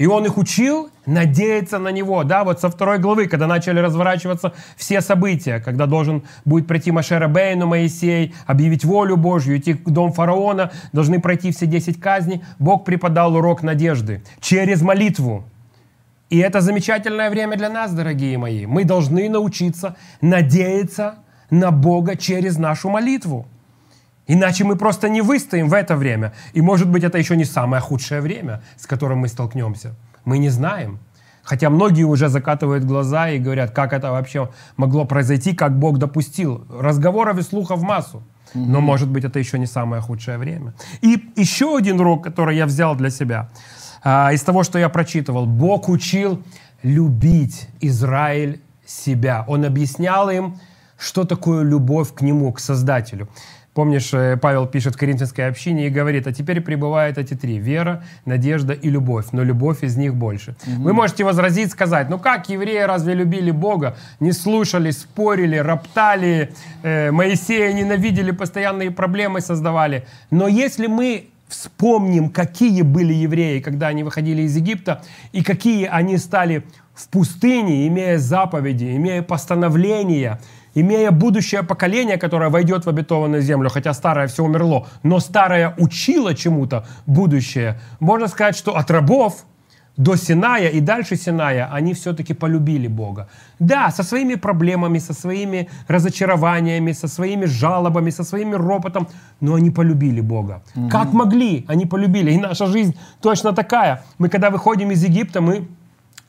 И 0.01 0.07
он 0.07 0.25
их 0.25 0.39
учил 0.39 0.89
надеяться 1.05 1.79
на 1.79 1.91
него. 1.91 2.25
Да, 2.25 2.43
вот 2.43 2.59
со 2.59 2.71
второй 2.71 2.97
главы, 2.99 3.27
когда 3.27 3.47
начали 3.47 3.81
разворачиваться 3.81 4.55
все 4.75 5.03
события, 5.03 5.61
когда 5.61 5.85
должен 5.85 6.23
будет 6.47 6.67
пройти 6.67 6.91
Машера 6.91 7.29
Бейну, 7.29 7.67
Моисей, 7.67 8.35
объявить 8.47 8.83
волю 8.83 9.19
Божью, 9.19 9.59
идти 9.59 9.75
в 9.75 9.91
дом 9.91 10.15
фараона, 10.15 10.73
должны 10.95 11.21
пройти 11.21 11.51
все 11.51 11.67
10 11.67 12.01
казней. 12.01 12.43
Бог 12.59 12.87
преподал 12.87 13.37
урок 13.37 13.63
надежды 13.63 14.23
через 14.41 14.81
молитву. 14.81 15.45
И 16.31 16.39
это 16.39 16.63
замечательное 16.63 17.29
время 17.29 17.59
для 17.59 17.69
нас, 17.69 17.93
дорогие 17.93 18.39
мои. 18.39 18.65
Мы 18.65 18.85
должны 18.85 19.29
научиться 19.29 19.97
надеяться 20.23 21.17
на 21.51 21.73
Бога 21.73 22.17
через 22.17 22.57
нашу 22.57 22.89
молитву. 22.89 23.47
Иначе 24.33 24.63
мы 24.63 24.77
просто 24.77 25.09
не 25.09 25.23
выстоим 25.23 25.69
в 25.69 25.75
это 25.75 25.97
время. 25.97 26.33
И 26.53 26.61
может 26.63 26.89
быть 26.89 27.03
это 27.03 27.19
еще 27.19 27.37
не 27.37 27.45
самое 27.45 27.83
худшее 27.83 28.21
время, 28.21 28.63
с 28.77 28.87
которым 28.87 29.19
мы 29.19 29.29
столкнемся. 29.29 29.95
Мы 30.25 30.39
не 30.39 30.51
знаем. 30.51 31.01
Хотя 31.43 31.69
многие 31.69 32.05
уже 32.05 32.29
закатывают 32.29 32.85
глаза 32.85 33.31
и 33.31 33.41
говорят, 33.41 33.73
как 33.73 33.93
это 33.93 34.13
вообще 34.13 34.49
могло 34.77 35.05
произойти, 35.05 35.53
как 35.53 35.77
Бог 35.77 35.99
допустил. 35.99 36.65
Разговоров 36.71 37.39
и 37.39 37.43
слухов 37.43 37.83
массу. 37.83 38.23
Но 38.55 38.81
может 38.81 39.09
быть 39.09 39.25
это 39.25 39.41
еще 39.41 39.59
не 39.59 39.67
самое 39.67 40.01
худшее 40.01 40.39
время. 40.39 40.75
И 41.03 41.19
еще 41.37 41.77
один 41.77 41.99
урок, 42.01 42.23
который 42.23 42.57
я 42.57 42.67
взял 42.67 42.95
для 42.95 43.11
себя 43.11 43.49
а, 44.05 44.33
из 44.33 44.43
того, 44.43 44.63
что 44.63 44.79
я 44.79 44.89
прочитывал. 44.89 45.47
Бог 45.47 45.89
учил 45.89 46.41
любить 46.85 47.69
Израиль 47.81 48.61
себя. 48.87 49.45
Он 49.49 49.65
объяснял 49.65 50.31
им, 50.31 50.55
что 51.01 51.25
такое 51.25 51.65
любовь 51.65 52.13
к 52.15 52.21
Нему, 52.21 52.53
к 52.53 52.61
Создателю. 52.61 53.29
Помнишь, 53.75 54.11
э, 54.13 54.37
Павел 54.37 54.67
пишет 54.67 54.95
в 54.95 54.99
Коринфянской 54.99 55.47
общине 55.47 55.87
и 55.87 55.91
говорит, 55.91 56.27
а 56.27 56.33
теперь 56.33 56.61
пребывают 56.61 57.19
эти 57.19 57.35
три. 57.35 57.59
Вера, 57.59 58.03
надежда 58.25 58.73
и 58.73 58.91
любовь. 58.91 59.27
Но 59.33 59.45
любовь 59.45 59.85
из 59.85 59.97
них 59.97 60.15
больше. 60.15 60.57
Вы 60.67 60.93
можете 60.93 61.25
возразить, 61.25 61.71
сказать, 61.71 62.11
ну 62.11 62.19
как 62.19 62.49
евреи 62.49 62.83
разве 62.83 63.15
любили 63.15 63.53
Бога? 63.53 63.97
Не 64.19 64.33
слушали, 64.33 64.91
спорили, 64.91 65.57
роптали, 65.57 66.53
э, 66.83 67.13
Моисея 67.13 67.73
ненавидели, 67.73 68.33
постоянные 68.33 68.91
проблемы 68.91 69.41
создавали. 69.41 70.05
Но 70.31 70.49
если 70.49 70.89
мы 70.89 71.29
вспомним, 71.51 72.31
какие 72.31 72.83
были 72.83 73.13
евреи, 73.13 73.61
когда 73.61 73.89
они 73.89 74.03
выходили 74.03 74.43
из 74.43 74.57
Египта, 74.57 75.03
и 75.33 75.43
какие 75.43 75.87
они 75.87 76.17
стали 76.17 76.65
в 76.95 77.09
пустыне, 77.09 77.87
имея 77.89 78.19
заповеди, 78.19 78.97
имея 78.97 79.23
постановления, 79.23 80.41
имея 80.75 81.11
будущее 81.11 81.63
поколение, 81.63 82.17
которое 82.17 82.51
войдет 82.51 82.87
в 82.87 82.89
обетованную 82.89 83.43
землю, 83.43 83.71
хотя 83.71 83.95
старое 83.95 84.27
все 84.27 84.45
умерло, 84.45 84.87
но 85.03 85.21
старое 85.21 85.75
учило 85.79 86.35
чему-то 86.35 86.85
будущее, 87.07 87.81
можно 88.01 88.29
сказать, 88.29 88.57
что 88.57 88.77
от 88.77 88.91
рабов 88.91 89.45
до 89.97 90.17
Синая 90.17 90.69
и 90.69 90.81
дальше 90.81 91.17
Синая 91.17 91.69
они 91.73 91.93
все-таки 91.93 92.35
полюбили 92.35 92.89
Бога. 92.89 93.29
Да, 93.59 93.91
со 93.91 94.03
своими 94.03 94.37
проблемами, 94.37 94.99
со 94.99 95.13
своими 95.13 95.69
разочарованиями, 95.89 96.93
со 96.93 97.09
своими 97.09 97.47
жалобами, 97.47 98.11
со 98.11 98.25
своими 98.25 98.55
ропотом, 98.55 99.09
но 99.41 99.55
они 99.55 99.71
полюбили 99.71 100.23
Бога. 100.23 100.63
Как 100.91 101.13
могли, 101.13 101.65
они 101.69 101.87
полюбили. 101.87 102.33
И 102.33 102.39
наша 102.39 102.67
жизнь 102.67 102.95
точно 103.21 103.53
такая. 103.53 104.03
Мы 104.19 104.29
когда 104.29 104.51
выходим 104.51 104.91
из 104.91 105.05
Египта, 105.05 105.41
мы 105.41 105.69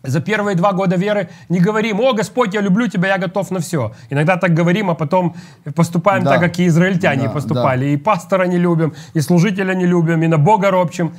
за 0.03 0.19
первые 0.19 0.55
два 0.55 0.73
года 0.73 0.95
веры 0.95 1.29
не 1.49 1.59
говорим, 1.59 1.99
о, 1.99 2.13
Господь, 2.13 2.53
я 2.53 2.61
люблю 2.61 2.87
тебя, 2.87 3.09
я 3.09 3.17
готов 3.17 3.51
на 3.51 3.59
все. 3.59 3.93
Иногда 4.09 4.37
так 4.37 4.53
говорим, 4.53 4.89
а 4.89 4.95
потом 4.95 5.35
поступаем 5.75 6.23
Да. 6.23 6.31
так, 6.31 6.41
как 6.41 6.59
и 6.59 6.67
израильтяне 6.67 7.23
Да, 7.23 7.29
поступали. 7.29 7.87
И 7.87 7.97
пастора 7.97 8.45
не 8.45 8.57
любим, 8.57 8.93
и 9.13 9.21
служителя 9.21 9.73
не 9.73 9.85
любим, 9.85 10.23
и 10.23 10.27
на 10.27 10.37
Бога 10.37 10.71
ропчем. 10.71 11.13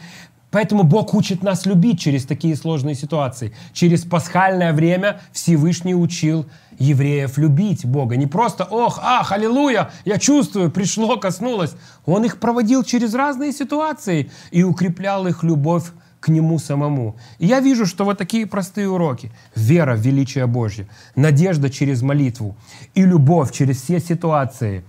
Поэтому 0.51 0.83
Бог 0.83 1.15
учит 1.15 1.43
нас 1.43 1.65
любить 1.65 1.99
через 1.99 2.27
такие 2.27 2.55
сложные 2.57 2.95
ситуации. 2.95 3.55
Через 3.73 4.05
пасхальное 4.05 4.75
время 4.75 5.21
Всевышний 5.33 5.95
учил 5.95 6.45
евреев 6.79 7.39
любить 7.39 7.87
Бога. 7.87 8.17
Не 8.17 8.27
просто 8.27 8.65
«Ох, 8.65 8.99
ах, 9.03 9.33
аллилуйя, 9.33 9.91
я 10.05 10.19
чувствую, 10.19 10.71
пришло, 10.71 11.17
коснулось». 11.17 11.75
Он 12.05 12.25
их 12.25 12.39
проводил 12.39 12.85
через 12.85 13.15
разные 13.15 13.53
ситуации 13.53 14.31
и 14.51 14.63
укреплял 14.63 15.27
их 15.27 15.43
любовь 15.43 15.85
к 16.23 16.29
Нему 16.29 16.59
самому. 16.59 17.17
И 17.41 17.47
я 17.47 17.61
вижу, 17.61 17.85
что 17.85 18.05
вот 18.05 18.17
такие 18.17 18.47
простые 18.47 18.89
уроки. 18.89 19.33
Вера 19.57 19.97
в 19.97 20.01
величие 20.01 20.47
Божье, 20.47 20.87
надежда 21.17 21.69
через 21.69 22.01
молитву 22.03 22.55
и 22.95 23.05
любовь 23.05 23.51
через 23.51 23.83
все 23.83 23.99
ситуации, 24.01 24.85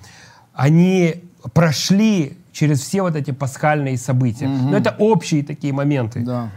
они 0.54 1.24
прошли 1.54 2.38
через 2.52 2.82
все 2.82 3.02
вот 3.02 3.16
эти 3.16 3.32
пасхальные 3.32 3.98
события. 3.98 4.48
Но 4.48 4.78
это 4.78 4.96
общие 5.00 5.44
такие 5.44 5.74
моменты. 5.74 6.20
Да. 6.20 6.52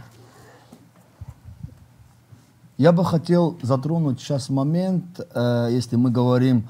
Я 2.77 2.91
бы 2.91 3.03
хотел 3.03 3.57
затронуть 3.63 4.19
сейчас 4.19 4.49
момент, 4.49 5.19
э, 5.33 5.69
если 5.71 5.95
мы 5.95 6.11
говорим 6.11 6.67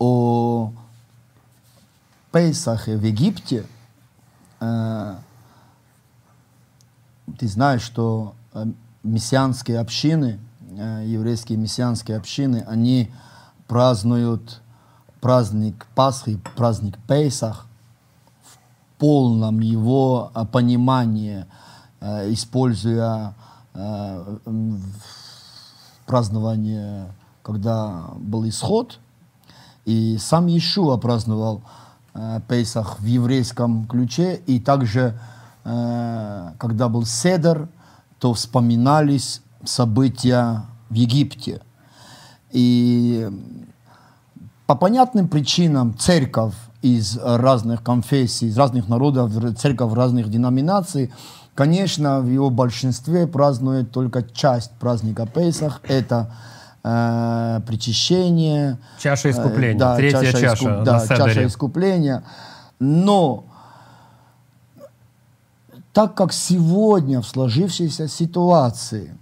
о 0.00 0.72
Пейсахе 2.32 2.96
в 2.96 3.04
Египте. 3.04 3.64
Э, 4.60 5.14
ты 7.38 7.48
знаешь, 7.48 7.82
что 7.82 8.34
э, 8.52 8.66
мессианские 9.02 9.80
общины, 9.80 10.38
э, 10.70 11.04
еврейские 11.06 11.58
мессианские 11.58 12.16
общины, 12.16 12.64
они 12.66 13.10
празднуют 13.66 14.60
праздник 15.20 15.86
Пасхи, 15.94 16.40
праздник 16.56 16.96
Пейсах 17.06 17.66
в 18.42 18.98
полном 18.98 19.60
его 19.60 20.30
э, 20.34 20.44
понимании, 20.46 21.46
используя 22.00 23.34
празднование, 26.06 27.12
когда 27.42 28.10
был 28.16 28.48
исход, 28.48 29.00
и 29.84 30.16
сам 30.20 30.46
Иешуа 30.46 30.96
праздновал 30.96 31.62
Пейсах 32.46 33.00
в 33.00 33.04
еврейском 33.04 33.88
ключе, 33.88 34.40
и 34.46 34.60
также, 34.60 35.18
когда 36.58 36.88
был 36.88 37.04
Седер, 37.04 37.68
то 38.18 38.32
вспоминались 38.32 39.42
события 39.64 40.62
в 40.88 40.94
Египте. 40.94 41.60
И 42.50 43.28
по 44.66 44.74
понятным 44.74 45.28
причинам 45.28 45.96
церковь 45.98 46.54
из 46.82 47.18
разных 47.18 47.82
конфессий, 47.82 48.46
из 48.46 48.56
разных 48.56 48.88
народов, 48.88 49.32
церковь 49.58 49.92
разных 49.94 50.30
деноминаций, 50.30 51.12
конечно, 51.54 52.20
в 52.20 52.28
его 52.28 52.50
большинстве 52.50 53.26
празднует 53.26 53.90
только 53.90 54.22
часть 54.22 54.70
праздника 54.78 55.26
Песах. 55.26 55.80
Это 55.84 56.32
э, 56.84 57.60
причащение. 57.66 58.78
Чаша 58.98 59.30
искупления, 59.30 59.74
э, 59.74 59.78
да, 59.78 59.96
третья 59.96 60.32
чаша 60.32 60.64
искуп- 60.64 60.78
на 60.78 60.84
да, 60.84 61.00
седере. 61.00 61.18
чаша 61.18 61.46
искупления. 61.46 62.24
Но 62.78 63.47
так 65.92 66.14
как 66.14 66.32
сегодня 66.32 67.20
в 67.20 67.26
сложившейся 67.26 68.08
ситуации 68.08 69.16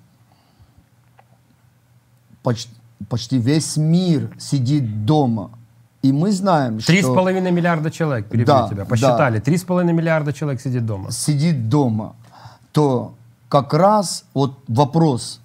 почти, 2.43 2.71
почти 3.09 3.39
весь 3.39 3.77
мир 3.77 4.31
сидит 4.39 5.05
дома, 5.05 5.51
и 6.03 6.13
мы 6.13 6.31
знаем, 6.33 6.79
Три 6.79 7.01
с 7.01 7.05
что 7.05 7.15
половиной 7.15 7.51
миллиарда 7.51 7.91
человек, 7.91 8.27
перебью 8.27 8.47
Да, 8.47 8.69
тебя, 8.69 8.85
посчитали. 8.85 9.41
Три 9.41 9.57
с 9.57 9.65
половиной 9.65 9.93
миллиарда 9.93 10.33
человек 10.33 10.61
сидит 10.61 10.87
дома. 10.87 11.11
сидит 11.11 11.69
дома, 11.69 12.15
то 12.73 13.15
как 13.49 13.75
раз 13.75 14.25
вот 14.35 14.59
вопрос, 14.69 15.41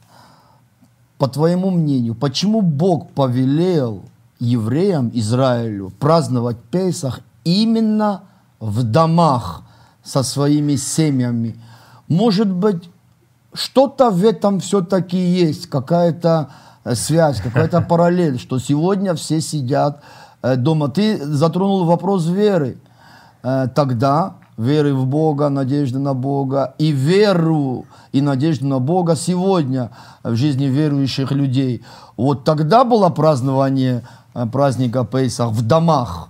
по 1.18 1.28
твоему 1.28 1.70
мнению, 1.70 2.16
почему 2.16 2.62
Бог 2.62 3.12
повелел 3.12 4.04
евреям, 4.40 5.12
Израилю, 5.14 5.92
праздновать 6.00 6.58
Песах 6.72 7.22
именно 7.44 8.24
в 8.60 8.84
домах 8.84 9.64
со 10.04 10.24
своими 10.24 10.76
семьями. 10.76 11.56
Может 12.08 12.48
быть, 12.48 12.90
что-то 13.54 14.10
в 14.10 14.24
этом 14.24 14.60
все-таки 14.60 15.18
есть, 15.18 15.68
какая-то 15.68 16.50
э, 16.84 16.96
связь, 16.96 17.42
какая-то 17.42 17.82
параллель, 17.90 18.40
что 18.40 18.60
сегодня 18.60 19.14
все 19.16 19.42
сидят 19.42 20.02
э, 20.42 20.56
дома. 20.56 20.90
Ты 20.90 21.18
затронул 21.18 21.86
вопрос 21.86 22.28
веры. 22.28 22.78
Э, 23.44 23.68
тогда 23.74 24.36
веры 24.58 24.94
в 24.94 25.06
Бога, 25.06 25.50
надежды 25.50 26.00
на 26.00 26.14
Бога 26.14 26.76
и 26.78 26.92
веру 26.92 27.86
и 28.12 28.22
надежду 28.22 28.68
на 28.68 28.80
Бога 28.80 29.16
сегодня 29.16 29.90
в 30.24 30.36
жизни 30.36 30.66
верующих 30.66 31.32
людей. 31.32 31.84
Вот 32.18 32.44
тогда 32.44 32.84
было 32.84 33.10
празднование 33.10 34.04
праздника 34.52 35.04
Пейсах 35.04 35.50
в 35.50 35.66
домах. 35.66 36.30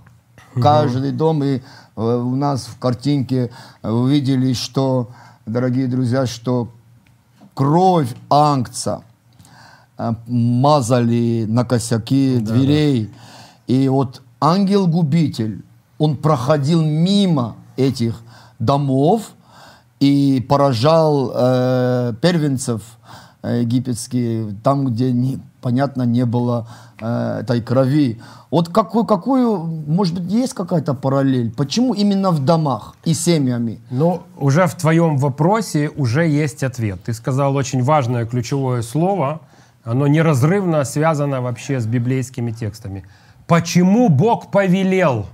Каждый 0.60 1.12
дом, 1.12 1.42
и 1.42 1.60
у 1.96 2.34
нас 2.34 2.66
в 2.66 2.78
картинке 2.78 3.50
увидели, 3.82 4.52
что, 4.52 5.10
дорогие 5.46 5.86
друзья, 5.86 6.26
что 6.26 6.68
кровь 7.54 8.14
ангца 8.30 9.02
э, 9.98 10.14
мазали 10.26 11.44
на 11.48 11.64
косяки 11.64 12.38
да, 12.40 12.54
дверей. 12.54 13.06
Да. 13.06 13.74
И 13.74 13.88
вот 13.88 14.22
ангел-губитель, 14.40 15.64
он 15.98 16.16
проходил 16.16 16.82
мимо 16.82 17.56
этих 17.76 18.20
домов 18.58 19.32
и 20.00 20.44
поражал 20.48 21.32
э, 21.34 22.14
первенцев 22.20 22.82
э, 23.42 23.60
египетских, 23.62 24.54
там, 24.62 24.86
где 24.86 25.12
не, 25.12 25.38
понятно, 25.60 26.02
не 26.02 26.24
было 26.24 26.66
э, 27.00 27.40
этой 27.40 27.60
крови. 27.60 28.20
Вот 28.50 28.68
какую, 28.68 29.04
какую, 29.04 29.64
может 29.86 30.20
быть, 30.20 30.30
есть 30.32 30.54
какая-то 30.54 30.94
параллель? 30.94 31.50
Почему 31.50 31.94
именно 31.94 32.30
в 32.30 32.44
домах 32.44 32.94
и 33.04 33.14
семьями? 33.14 33.80
Ну, 33.90 34.22
уже 34.38 34.66
в 34.66 34.74
твоем 34.74 35.16
вопросе 35.18 35.90
уже 35.96 36.26
есть 36.26 36.62
ответ. 36.62 37.02
Ты 37.04 37.12
сказал 37.12 37.56
очень 37.56 37.82
важное 37.82 38.26
ключевое 38.26 38.82
слово. 38.82 39.40
Оно 39.84 40.06
неразрывно 40.06 40.84
связано 40.84 41.40
вообще 41.40 41.80
с 41.80 41.86
библейскими 41.86 42.52
текстами. 42.52 43.04
Почему 43.46 44.08
Бог 44.08 44.50
повелел? 44.50 45.26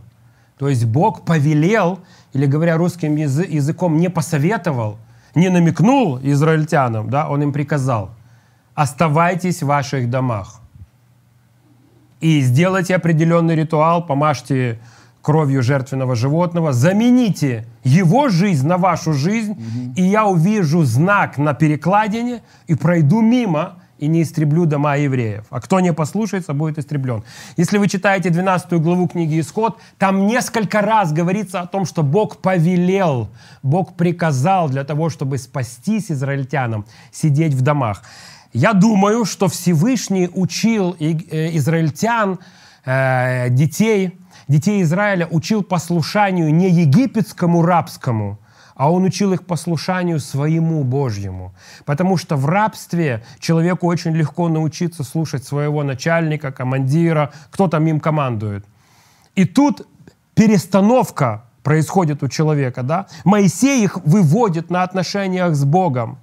То 0.59 0.69
есть 0.69 0.85
Бог 0.87 1.25
повелел, 1.25 2.01
или 2.33 2.47
говоря 2.47 2.77
русским 2.77 3.17
языком, 3.17 3.99
не 3.99 4.11
посоветовал, 4.11 4.97
не 5.35 5.49
намекнул 5.49 6.19
израильтянам, 6.23 7.11
да, 7.11 7.29
он 7.29 7.43
им 7.43 7.53
приказал– 7.53 8.11
оставайтесь 8.79 9.61
в 9.61 9.67
ваших 9.67 10.09
домах. 10.09 10.61
И 12.21 12.41
сделайте 12.43 12.95
определенный 12.95 13.57
ритуал, 13.57 14.07
помажьте 14.07 14.79
кровью 15.21 15.65
жертвенного 15.65 16.15
животного, 16.15 16.73
замените 16.73 17.67
его 17.83 18.29
жизнь 18.29 18.69
на 18.69 18.77
вашу 18.77 19.15
жизнь, 19.15 19.53
угу. 19.53 19.95
и 19.97 20.03
я 20.03 20.27
увижу 20.27 20.85
знак 20.85 21.39
на 21.39 21.55
перекладине 21.55 22.43
и 22.69 22.77
пройду 22.77 23.21
мимо 23.21 23.83
и 23.99 24.09
не 24.09 24.23
истреблю 24.23 24.67
дома 24.67 24.97
евреев. 24.97 25.45
А 25.51 25.61
кто 25.61 25.81
не 25.81 25.93
послушается, 25.93 26.55
будет 26.55 26.79
истреблен. 26.79 27.25
Если 27.57 27.79
вы 27.79 27.89
читаете 27.89 28.31
12 28.31 28.73
главу 28.75 29.09
книги 29.09 29.41
Исход, 29.41 29.79
там 29.99 30.27
несколько 30.27 30.81
раз 30.81 31.13
говорится 31.13 31.61
о 31.61 31.67
том, 31.67 31.85
что 31.85 32.03
Бог 32.03 32.39
повелел, 32.39 33.29
Бог 33.63 33.95
приказал 33.95 34.69
для 34.69 34.85
того, 34.85 35.11
чтобы 35.11 35.39
спастись 35.39 36.11
израильтянам, 36.11 36.85
сидеть 37.13 37.55
в 37.55 37.63
домах. 37.63 38.03
Я 38.53 38.73
думаю, 38.73 39.25
что 39.25 39.49
Всевышний 39.49 40.31
учил 40.33 40.97
э, 40.99 41.57
израильтян, 41.57 42.39
э, 42.85 43.51
детей, 43.51 44.19
детей 44.49 44.83
Израиля, 44.83 45.29
учил 45.31 45.63
послушанию 45.63 46.55
не 46.55 46.71
египетскому 46.71 47.63
рабскому, 47.63 48.39
а 48.79 48.93
он 48.93 49.05
учил 49.05 49.33
их 49.33 49.45
послушанию 49.45 50.21
своему 50.21 50.85
Божьему. 50.85 51.53
Потому 51.85 52.17
что 52.17 52.37
в 52.37 52.47
рабстве 52.47 53.25
человеку 53.41 53.89
очень 53.89 54.13
легко 54.13 54.49
научиться 54.49 55.03
слушать 55.03 55.45
своего 55.45 55.83
начальника, 55.83 56.53
командира, 56.53 57.33
кто 57.51 57.67
там 57.67 57.87
им 57.89 57.99
командует. 57.99 58.65
И 59.35 59.45
тут 59.47 59.87
перестановка 60.35 61.43
происходит 61.65 62.23
у 62.23 62.29
человека. 62.29 62.83
Да? 62.85 63.07
Моисей 63.25 63.83
их 63.83 63.99
выводит 64.05 64.71
на 64.71 64.85
отношениях 64.85 65.57
с 65.57 65.65
Богом. 65.65 66.19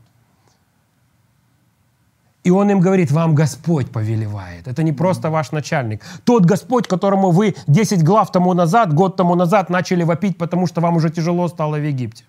И 2.46 2.52
он 2.52 2.70
им 2.70 2.80
говорит, 2.80 3.12
вам 3.12 3.36
Господь 3.36 3.92
повелевает. 3.92 4.68
Это 4.68 4.82
не 4.84 4.94
просто 4.94 5.30
ваш 5.30 5.52
начальник. 5.52 6.04
Тот 6.24 6.46
Господь, 6.46 6.88
которому 6.88 7.32
вы 7.32 7.56
10 7.68 8.02
глав 8.02 8.32
тому 8.32 8.54
назад, 8.54 8.94
год 8.94 9.18
тому 9.18 9.36
назад 9.36 9.70
начали 9.70 10.04
вопить, 10.04 10.38
потому 10.38 10.68
что 10.68 10.80
вам 10.80 10.96
уже 10.96 11.10
тяжело 11.10 11.50
стало 11.50 11.76
в 11.76 11.84
Египте. 11.84 12.24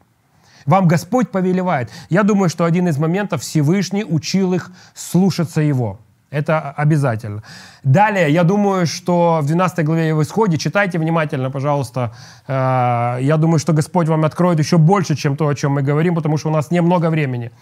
Вам 0.66 0.88
Господь 0.88 1.30
повелевает. 1.30 1.90
Я 2.10 2.22
думаю, 2.22 2.48
что 2.48 2.64
один 2.64 2.88
из 2.88 2.98
моментов 2.98 3.42
Всевышний 3.42 4.04
учил 4.04 4.52
их 4.52 4.70
слушаться 4.94 5.60
Его. 5.60 5.98
Это 6.30 6.72
обязательно. 6.76 7.42
Далее, 7.84 8.30
я 8.30 8.42
думаю, 8.42 8.86
что 8.86 9.38
в 9.42 9.46
12 9.46 9.84
главе 9.86 10.12
в 10.12 10.22
Исходе, 10.22 10.58
читайте 10.58 10.98
внимательно, 10.98 11.50
пожалуйста. 11.50 12.12
Э, 12.48 13.18
я 13.20 13.36
думаю, 13.36 13.60
что 13.60 13.72
Господь 13.72 14.08
вам 14.08 14.24
откроет 14.24 14.58
еще 14.58 14.76
больше, 14.76 15.14
чем 15.14 15.36
то, 15.36 15.46
о 15.46 15.54
чем 15.54 15.72
мы 15.72 15.82
говорим, 15.82 16.16
потому 16.16 16.36
что 16.36 16.48
у 16.48 16.52
нас 16.52 16.72
немного 16.72 17.10
времени. 17.10 17.52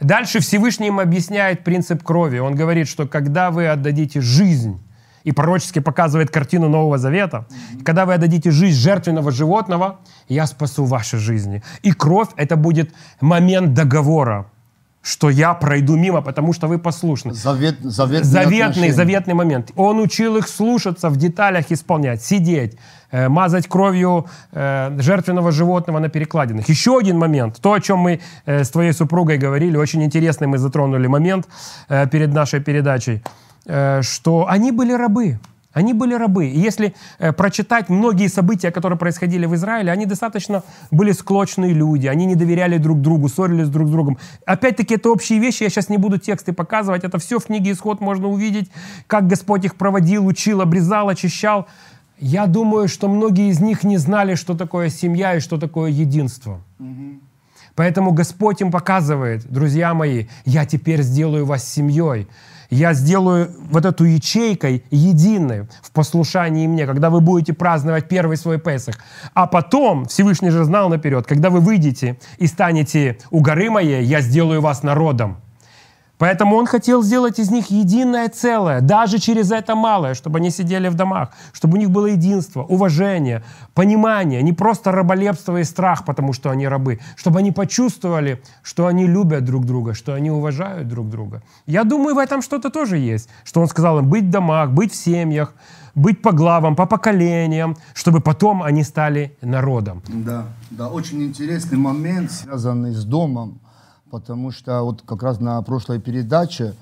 Дальше 0.00 0.38
Всевышний 0.38 0.86
им 0.86 1.00
объясняет 1.00 1.64
принцип 1.64 2.04
крови. 2.04 2.38
Он 2.38 2.54
говорит, 2.54 2.88
что 2.88 3.08
когда 3.08 3.50
вы 3.50 3.66
отдадите 3.66 4.20
жизнь, 4.20 4.78
и 5.24 5.32
пророчески 5.32 5.80
показывает 5.80 6.30
картину 6.30 6.68
Нового 6.68 6.98
Завета, 6.98 7.46
mm-hmm. 7.48 7.84
когда 7.84 8.04
вы 8.06 8.14
отдадите 8.14 8.50
жизнь 8.50 8.78
жертвенного 8.78 9.30
животного, 9.30 10.00
я 10.28 10.46
спасу 10.46 10.84
ваши 10.84 11.18
жизни. 11.18 11.62
И 11.82 11.92
кровь— 11.92 12.28
это 12.36 12.56
будет 12.56 12.92
момент 13.20 13.74
договора 13.74 14.46
что 15.02 15.30
я 15.30 15.54
пройду 15.54 15.96
мимо, 15.96 16.22
потому 16.22 16.52
что 16.52 16.68
вы 16.68 16.78
послушны. 16.78 17.34
Завет, 17.34 17.80
заветный, 17.82 18.24
заветный, 18.24 18.90
заветный 18.90 19.34
момент. 19.34 19.72
Он 19.76 19.98
учил 19.98 20.36
их 20.36 20.48
слушаться, 20.48 21.08
в 21.10 21.16
деталях 21.16 21.72
исполнять, 21.72 22.22
сидеть, 22.22 22.78
э, 23.10 23.28
мазать 23.28 23.66
кровью 23.66 24.26
э, 24.52 24.96
жертвенного 25.00 25.50
животного 25.50 25.98
на 25.98 26.08
перекладинах. 26.08 26.68
Еще 26.68 26.96
один 26.96 27.18
момент, 27.18 27.58
то, 27.60 27.72
о 27.72 27.80
чем 27.80 27.98
мы 27.98 28.20
э, 28.46 28.62
с 28.62 28.70
твоей 28.70 28.92
супругой 28.92 29.38
говорили, 29.38 29.76
очень 29.76 30.02
интересный 30.04 30.46
мы 30.46 30.58
затронули 30.58 31.08
момент 31.08 31.48
э, 31.88 32.06
перед 32.06 32.32
нашей 32.32 32.60
передачей, 32.60 33.22
что 33.64 34.46
они 34.48 34.72
были 34.72 34.92
рабы. 34.92 35.38
Они 35.72 35.94
были 35.94 36.14
рабы. 36.14 36.46
И 36.46 36.58
если 36.58 36.94
э, 37.18 37.32
прочитать 37.32 37.88
многие 37.88 38.28
события, 38.28 38.70
которые 38.70 38.98
происходили 38.98 39.46
в 39.46 39.54
Израиле, 39.54 39.90
они 39.90 40.04
достаточно 40.04 40.62
были 40.90 41.12
склочные 41.12 41.72
люди, 41.72 42.06
они 42.06 42.26
не 42.26 42.34
доверяли 42.34 42.76
друг 42.76 43.00
другу, 43.00 43.28
ссорились 43.28 43.68
друг 43.68 43.88
с 43.88 43.90
другом. 43.90 44.18
Опять-таки, 44.44 44.94
это 44.94 45.10
общие 45.10 45.38
вещи, 45.38 45.62
я 45.62 45.70
сейчас 45.70 45.88
не 45.88 45.96
буду 45.96 46.18
тексты 46.18 46.52
показывать, 46.52 47.04
это 47.04 47.18
все 47.18 47.38
в 47.38 47.46
книге 47.46 47.72
«Исход» 47.72 48.00
можно 48.00 48.28
увидеть, 48.28 48.70
как 49.06 49.26
Господь 49.26 49.64
их 49.64 49.76
проводил, 49.76 50.26
учил, 50.26 50.60
обрезал, 50.60 51.08
очищал. 51.08 51.66
Я 52.18 52.46
думаю, 52.46 52.86
что 52.86 53.08
многие 53.08 53.48
из 53.48 53.60
них 53.60 53.82
не 53.82 53.96
знали, 53.96 54.34
что 54.34 54.54
такое 54.54 54.90
семья 54.90 55.36
и 55.36 55.40
что 55.40 55.58
такое 55.58 55.90
единство. 55.90 56.60
Поэтому 57.74 58.12
Господь 58.12 58.60
им 58.60 58.70
показывает, 58.70 59.50
друзья 59.50 59.94
мои, 59.94 60.26
я 60.44 60.66
теперь 60.66 61.00
сделаю 61.00 61.46
вас 61.46 61.66
семьей 61.66 62.28
я 62.72 62.94
сделаю 62.94 63.50
вот 63.70 63.84
эту 63.84 64.04
ячейкой 64.04 64.82
единой 64.90 65.68
в 65.82 65.90
послушании 65.92 66.66
мне, 66.66 66.86
когда 66.86 67.10
вы 67.10 67.20
будете 67.20 67.52
праздновать 67.52 68.08
первый 68.08 68.38
свой 68.38 68.58
Песах. 68.58 68.96
А 69.34 69.46
потом, 69.46 70.06
Всевышний 70.06 70.50
же 70.50 70.64
знал 70.64 70.88
наперед, 70.88 71.26
когда 71.26 71.50
вы 71.50 71.60
выйдете 71.60 72.18
и 72.38 72.46
станете 72.46 73.18
у 73.30 73.40
горы 73.40 73.70
моей, 73.70 74.02
я 74.04 74.22
сделаю 74.22 74.62
вас 74.62 74.82
народом. 74.82 75.36
Поэтому 76.22 76.54
он 76.54 76.66
хотел 76.66 77.02
сделать 77.02 77.40
из 77.40 77.50
них 77.50 77.72
единое 77.72 78.28
целое, 78.28 78.80
даже 78.80 79.18
через 79.18 79.50
это 79.50 79.74
малое, 79.74 80.14
чтобы 80.14 80.38
они 80.38 80.50
сидели 80.50 80.88
в 80.88 80.94
домах, 80.94 81.30
чтобы 81.52 81.76
у 81.76 81.80
них 81.80 81.90
было 81.90 82.06
единство, 82.06 82.62
уважение, 82.62 83.42
понимание, 83.74 84.40
не 84.40 84.52
просто 84.52 84.92
раболепство 84.92 85.56
и 85.56 85.64
страх, 85.64 86.04
потому 86.04 86.32
что 86.32 86.50
они 86.50 86.68
рабы, 86.68 87.00
чтобы 87.16 87.40
они 87.40 87.50
почувствовали, 87.50 88.40
что 88.62 88.86
они 88.86 89.08
любят 89.08 89.44
друг 89.44 89.64
друга, 89.64 89.94
что 89.94 90.14
они 90.14 90.30
уважают 90.30 90.86
друг 90.86 91.08
друга. 91.08 91.42
Я 91.66 91.82
думаю, 91.82 92.14
в 92.14 92.18
этом 92.18 92.40
что-то 92.40 92.70
тоже 92.70 92.98
есть, 92.98 93.28
что 93.42 93.60
он 93.60 93.66
сказал 93.66 93.98
им 93.98 94.08
быть 94.08 94.26
в 94.26 94.30
домах, 94.30 94.70
быть 94.70 94.92
в 94.92 94.96
семьях, 94.96 95.52
быть 95.96 96.22
по 96.22 96.30
главам, 96.30 96.76
по 96.76 96.86
поколениям, 96.86 97.76
чтобы 97.94 98.20
потом 98.20 98.62
они 98.62 98.84
стали 98.84 99.36
народом. 99.42 100.02
Да, 100.06 100.44
да, 100.70 100.88
очень 100.88 101.24
интересный 101.24 101.78
момент, 101.78 102.30
связанный 102.30 102.92
с 102.92 103.04
домом 103.04 103.58
потому 104.12 104.50
что 104.50 104.82
вот 104.82 105.02
как 105.06 105.22
раз 105.22 105.40
на 105.40 105.62
прошлой 105.62 105.98
передаче 105.98 106.74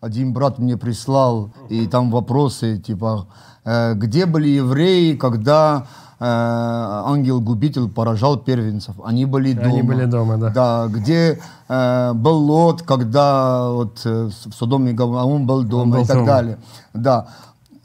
один 0.00 0.32
брат 0.32 0.58
мне 0.60 0.76
прислал, 0.76 1.50
и 1.68 1.86
там 1.88 2.12
вопросы, 2.12 2.78
типа, 2.78 3.26
э, 3.64 3.94
где 3.94 4.24
были 4.24 4.48
евреи, 4.50 5.16
когда 5.16 5.86
э, 6.20 6.24
ангел-губитель 6.24 7.88
поражал 7.88 8.36
первенцев? 8.36 8.94
Они 9.04 9.24
были 9.24 9.52
дома. 9.52 9.66
Они 9.68 9.82
были 9.82 10.04
дома, 10.04 10.36
да. 10.36 10.50
Да, 10.50 10.86
где 10.86 11.40
э, 11.68 12.12
был 12.14 12.38
Лот, 12.38 12.82
когда 12.82 13.68
вот 13.68 14.02
э, 14.04 14.30
в 14.46 14.54
Содоме 14.54 14.96
он 14.96 15.44
был 15.44 15.64
дома 15.64 15.82
он 15.82 15.90
был 15.90 16.02
и 16.02 16.06
так 16.06 16.16
дома. 16.18 16.26
далее. 16.26 16.58
Да. 16.94 17.26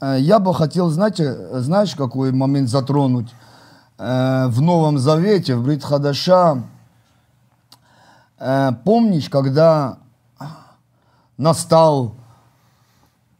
Э, 0.00 0.16
я 0.20 0.38
бы 0.38 0.54
хотел, 0.54 0.90
знаете, 0.90 1.60
знаешь, 1.60 1.96
какой 1.96 2.30
момент 2.30 2.68
затронуть? 2.68 3.34
э, 3.98 4.46
в 4.48 4.60
Новом 4.60 4.98
Завете, 4.98 5.56
в 5.56 5.64
Брит 5.64 5.84
Хадаша, 5.84 6.62
помнишь, 8.84 9.28
когда 9.28 9.98
настал 11.36 12.14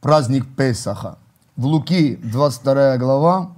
праздник 0.01 0.47
Песаха? 0.57 1.19
В 1.57 1.67
Луки, 1.67 2.17
22 2.17 2.97
глава. 2.99 3.53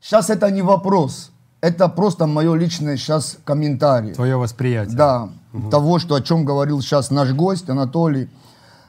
Сейчас 0.00 0.30
это 0.30 0.50
не 0.50 0.62
вопрос, 0.62 1.32
это 1.60 1.88
просто 1.88 2.26
мое 2.26 2.54
личное 2.54 2.96
сейчас 2.96 3.38
комментарий. 3.44 4.14
Твое 4.14 4.36
восприятие. 4.36 4.96
Да, 4.96 5.28
того, 5.70 5.98
что, 5.98 6.14
о 6.14 6.20
чем 6.20 6.44
говорил 6.44 6.80
сейчас 6.80 7.10
наш 7.10 7.32
гость 7.32 7.68
Анатолий. 7.68 8.30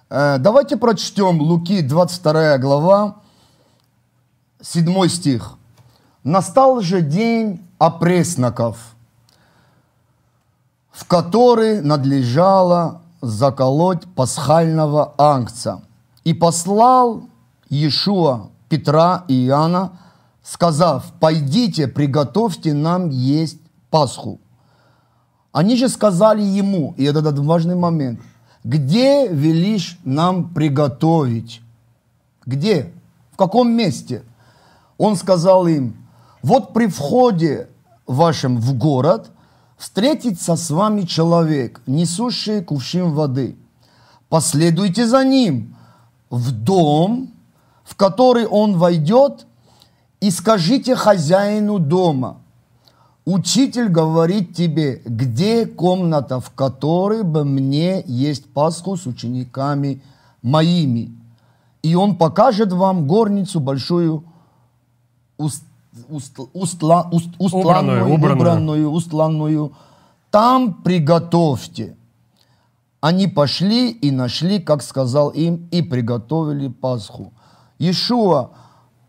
Э, 0.10 0.38
давайте 0.38 0.78
прочтем 0.78 1.42
Луки, 1.42 1.82
22 1.82 2.58
глава, 2.60 3.16
7 4.62 5.08
стих. 5.08 5.54
«Настал 6.24 6.82
же 6.82 7.02
день 7.02 7.66
опресноков, 7.80 8.78
в 10.98 11.06
который 11.06 11.82
надлежало 11.82 13.02
заколоть 13.22 14.04
пасхального 14.16 15.14
ангца. 15.20 15.84
И 16.24 16.34
послал 16.34 17.30
Иешуа 17.70 18.50
Петра 18.68 19.24
и 19.28 19.46
Иоанна, 19.46 19.92
сказав, 20.42 21.14
«Пойдите, 21.20 21.88
приготовьте 21.88 22.74
нам 22.74 23.10
есть 23.10 23.60
Пасху». 23.92 24.40
Они 25.52 25.78
же 25.78 25.88
сказали 25.88 26.42
ему, 26.42 26.96
и 26.98 27.04
это 27.04 27.20
этот 27.20 27.38
важный 27.40 27.76
момент, 27.76 28.20
где 28.64 29.28
велишь 29.28 30.00
нам 30.04 30.50
приготовить? 30.50 31.62
Где? 32.44 32.92
В 33.34 33.38
каком 33.38 33.72
месте? 33.72 34.24
Он 34.98 35.16
сказал 35.16 35.68
им, 35.68 35.96
вот 36.42 36.74
при 36.74 36.88
входе 36.88 37.70
вашем 38.08 38.58
в 38.58 38.74
город 38.74 39.30
встретится 39.78 40.56
с 40.56 40.70
вами 40.70 41.04
человек, 41.04 41.82
несущий 41.88 42.64
кувшин 42.64 43.14
воды. 43.14 43.56
Последуйте 44.30 45.08
за 45.08 45.24
ним 45.24 45.76
в 46.30 46.52
дом, 46.52 47.32
в 47.84 47.96
который 47.96 48.46
он 48.46 48.78
войдет, 48.78 49.46
и 50.20 50.32
скажите 50.32 50.96
хозяину 50.96 51.80
дома– 51.80 52.42
Учитель 53.28 53.90
говорит 53.90 54.56
тебе, 54.56 55.02
где 55.04 55.66
комната, 55.66 56.40
в 56.40 56.52
которой 56.52 57.24
бы 57.24 57.44
мне 57.44 58.02
есть 58.08 58.46
Пасху 58.54 58.96
с 58.96 59.06
учениками 59.06 60.02
моими. 60.42 61.12
И 61.84 61.94
он 61.94 62.16
покажет 62.16 62.72
вам 62.72 63.06
горницу 63.06 63.60
большую, 63.60 64.24
уст, 65.38 65.66
уст, 66.10 66.40
устла, 66.54 67.08
уст, 67.12 67.30
устланную, 67.40 68.06
Убранную, 68.06 68.14
убранную. 68.14 68.36
убранную, 68.36 68.92
устланную. 68.92 69.72
Там 70.32 70.74
приготовьте. 70.84 71.96
Они 73.00 73.28
пошли 73.28 73.92
и 73.92 74.12
нашли, 74.12 74.60
как 74.60 74.82
сказал 74.82 75.30
им, 75.30 75.68
и 75.72 75.82
приготовили 75.82 76.68
Пасху. 76.68 77.32
Иешуа, 77.80 78.50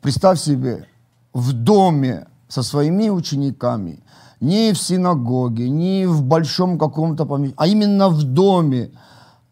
представь 0.03 0.38
себе, 0.40 0.87
в 1.33 1.53
доме 1.53 2.27
со 2.48 2.62
своими 2.62 3.09
учениками, 3.09 4.03
не 4.40 4.72
в 4.72 4.79
синагоге, 4.79 5.68
не 5.68 6.07
в 6.07 6.22
большом 6.22 6.79
каком-то 6.79 7.24
помещении, 7.24 7.55
а 7.57 7.66
именно 7.66 8.09
в 8.09 8.22
доме 8.22 8.90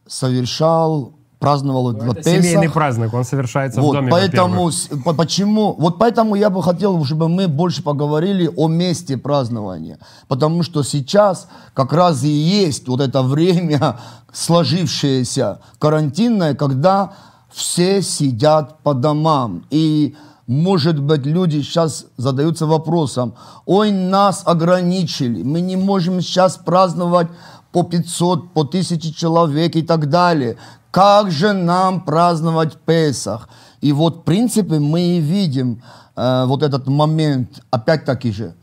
совершал, 0.06 1.15
праздновал 1.38 1.92
Ну, 1.92 1.98
этот 1.98 2.18
это 2.18 2.30
семейный 2.30 2.62
Песах. 2.62 2.72
праздник, 2.74 3.14
он 3.14 3.24
совершается 3.24 3.80
Вот, 3.80 3.90
в 3.90 3.94
доме, 3.94 4.10
поэтому, 4.10 4.70
с- 4.70 4.88
по- 5.04 5.12
почему, 5.14 5.74
вот 5.78 5.98
поэтому 5.98 6.34
я 6.34 6.48
бы 6.50 6.62
хотел, 6.62 7.04
чтобы 7.04 7.28
мы 7.28 7.46
больше 7.46 7.82
поговорили 7.82 8.50
о 8.56 8.68
месте 8.68 9.16
празднования. 9.18 9.98
Потому 10.28 10.62
что 10.62 10.82
сейчас 10.82 11.46
как 11.74 11.92
раз 11.92 12.24
и 12.24 12.28
есть 12.28 12.88
вот 12.88 13.00
это 13.00 13.22
время 13.22 13.98
сложившееся 14.32 15.58
карантинное, 15.78 16.54
когда 16.54 17.12
все 17.52 18.02
сидят 18.02 18.82
по 18.82 18.94
домам. 18.94 19.64
И 19.70 20.14
может 20.46 21.00
быть, 21.00 21.26
люди 21.26 21.60
сейчас 21.62 22.06
задаются 22.16 22.66
вопросом, 22.66 23.34
ой, 23.64 23.90
нас 23.90 24.42
ограничили, 24.44 25.42
мы 25.42 25.60
не 25.60 25.74
можем 25.76 26.20
сейчас 26.20 26.56
праздновать 26.56 27.26
по 27.72 27.82
500, 27.82 28.52
по 28.52 28.62
1000 28.62 29.14
человек 29.14 29.76
и 29.76 29.82
так 29.82 30.08
далее. 30.08 30.56
Как 30.90 31.30
же 31.30 31.52
нам 31.52 32.00
праздновать 32.04 32.78
Песах? 32.86 33.48
И 33.82 33.92
вот, 33.92 34.16
в 34.16 34.22
принципе, 34.22 34.78
мы 34.78 35.00
и 35.00 35.20
видим 35.20 35.82
э, 36.16 36.44
вот 36.46 36.62
этот 36.62 36.86
момент, 36.86 37.62
опять-таки 37.70 38.32
же, 38.32 38.54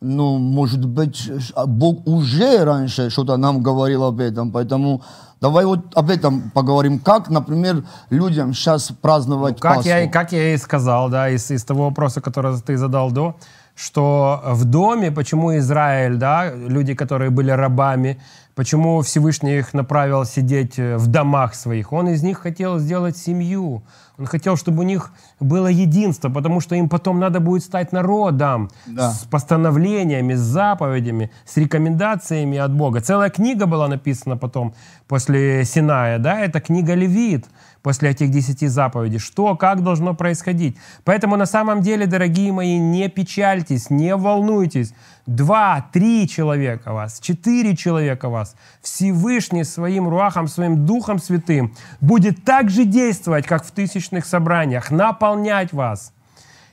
ну, 0.00 0.38
может 0.38 0.84
быть, 0.84 1.30
а 1.54 1.66
Бог 1.66 2.06
уже 2.06 2.64
раньше 2.64 3.10
что-то 3.10 3.36
нам 3.36 3.62
говорил 3.62 4.04
об 4.04 4.18
этом, 4.18 4.50
поэтому 4.50 5.02
давай 5.40 5.64
вот 5.64 5.94
об 5.94 6.10
этом 6.10 6.50
поговорим. 6.50 6.98
Как, 6.98 7.30
например, 7.30 7.84
людям 8.10 8.54
сейчас 8.54 8.92
праздновать 9.00 9.54
Ну, 9.54 9.60
Как 9.60 9.76
Пасху? 9.76 9.88
я, 9.88 10.08
как 10.08 10.32
я 10.32 10.54
и 10.54 10.56
сказал, 10.56 11.10
да, 11.10 11.28
из, 11.30 11.50
из 11.50 11.64
того 11.64 11.84
вопроса, 11.84 12.20
который 12.20 12.58
ты 12.60 12.76
задал 12.76 13.10
до, 13.10 13.36
что 13.80 14.42
в 14.44 14.64
доме, 14.64 15.10
почему 15.10 15.56
Израиль, 15.56 16.16
да, 16.16 16.52
люди, 16.52 16.94
которые 16.94 17.30
были 17.30 17.50
рабами, 17.50 18.20
почему 18.54 19.00
Всевышний 19.00 19.56
их 19.58 19.72
направил 19.74 20.24
сидеть 20.26 20.78
э, 20.78 20.96
в 20.98 21.06
домах 21.06 21.54
своих, 21.54 21.92
он 21.92 22.08
из 22.08 22.22
них 22.22 22.38
хотел 22.38 22.78
сделать 22.78 23.16
семью, 23.16 23.82
он 24.18 24.26
хотел, 24.26 24.56
чтобы 24.56 24.80
у 24.80 24.82
них 24.86 25.12
было 25.40 25.68
единство, 25.68 26.28
потому 26.28 26.60
что 26.60 26.74
им 26.74 26.88
потом 26.90 27.20
надо 27.20 27.40
будет 27.40 27.62
стать 27.62 27.92
народом 27.92 28.68
Да. 28.86 29.12
с 29.12 29.24
постановлениями, 29.24 30.34
с 30.34 30.40
заповедями, 30.40 31.30
с 31.46 31.56
рекомендациями 31.56 32.58
от 32.58 32.72
Бога. 32.74 33.00
Целая 33.00 33.30
книга 33.30 33.64
была 33.66 33.88
написана 33.88 34.36
потом 34.36 34.74
после 35.08 35.64
Синая, 35.64 36.18
да, 36.18 36.38
это 36.40 36.60
книга 36.60 36.94
Левит 36.94 37.46
после 37.82 38.10
этих 38.10 38.30
десяти 38.30 38.66
заповедей. 38.66 39.18
Что, 39.18 39.56
как 39.56 39.82
должно 39.82 40.14
происходить. 40.14 40.76
Поэтому 41.04 41.36
на 41.36 41.46
самом 41.46 41.80
деле, 41.80 42.06
дорогие 42.06 42.52
мои, 42.52 42.78
не 42.78 43.08
печальтесь, 43.08 43.90
не 43.90 44.14
волнуйтесь. 44.16 44.92
Два, 45.26 45.88
три 45.92 46.28
человека 46.28 46.92
вас, 46.92 47.20
четыре 47.20 47.76
человека 47.76 48.28
вас. 48.28 48.56
Всевышний 48.82 49.64
своим 49.64 50.08
руахом, 50.08 50.48
своим 50.48 50.86
Духом 50.86 51.18
Святым 51.18 51.74
будет 52.00 52.44
так 52.44 52.70
же 52.70 52.84
действовать, 52.84 53.46
как 53.46 53.64
в 53.64 53.70
тысячных 53.70 54.26
собраниях, 54.26 54.90
наполнять 54.90 55.72
вас 55.72 56.12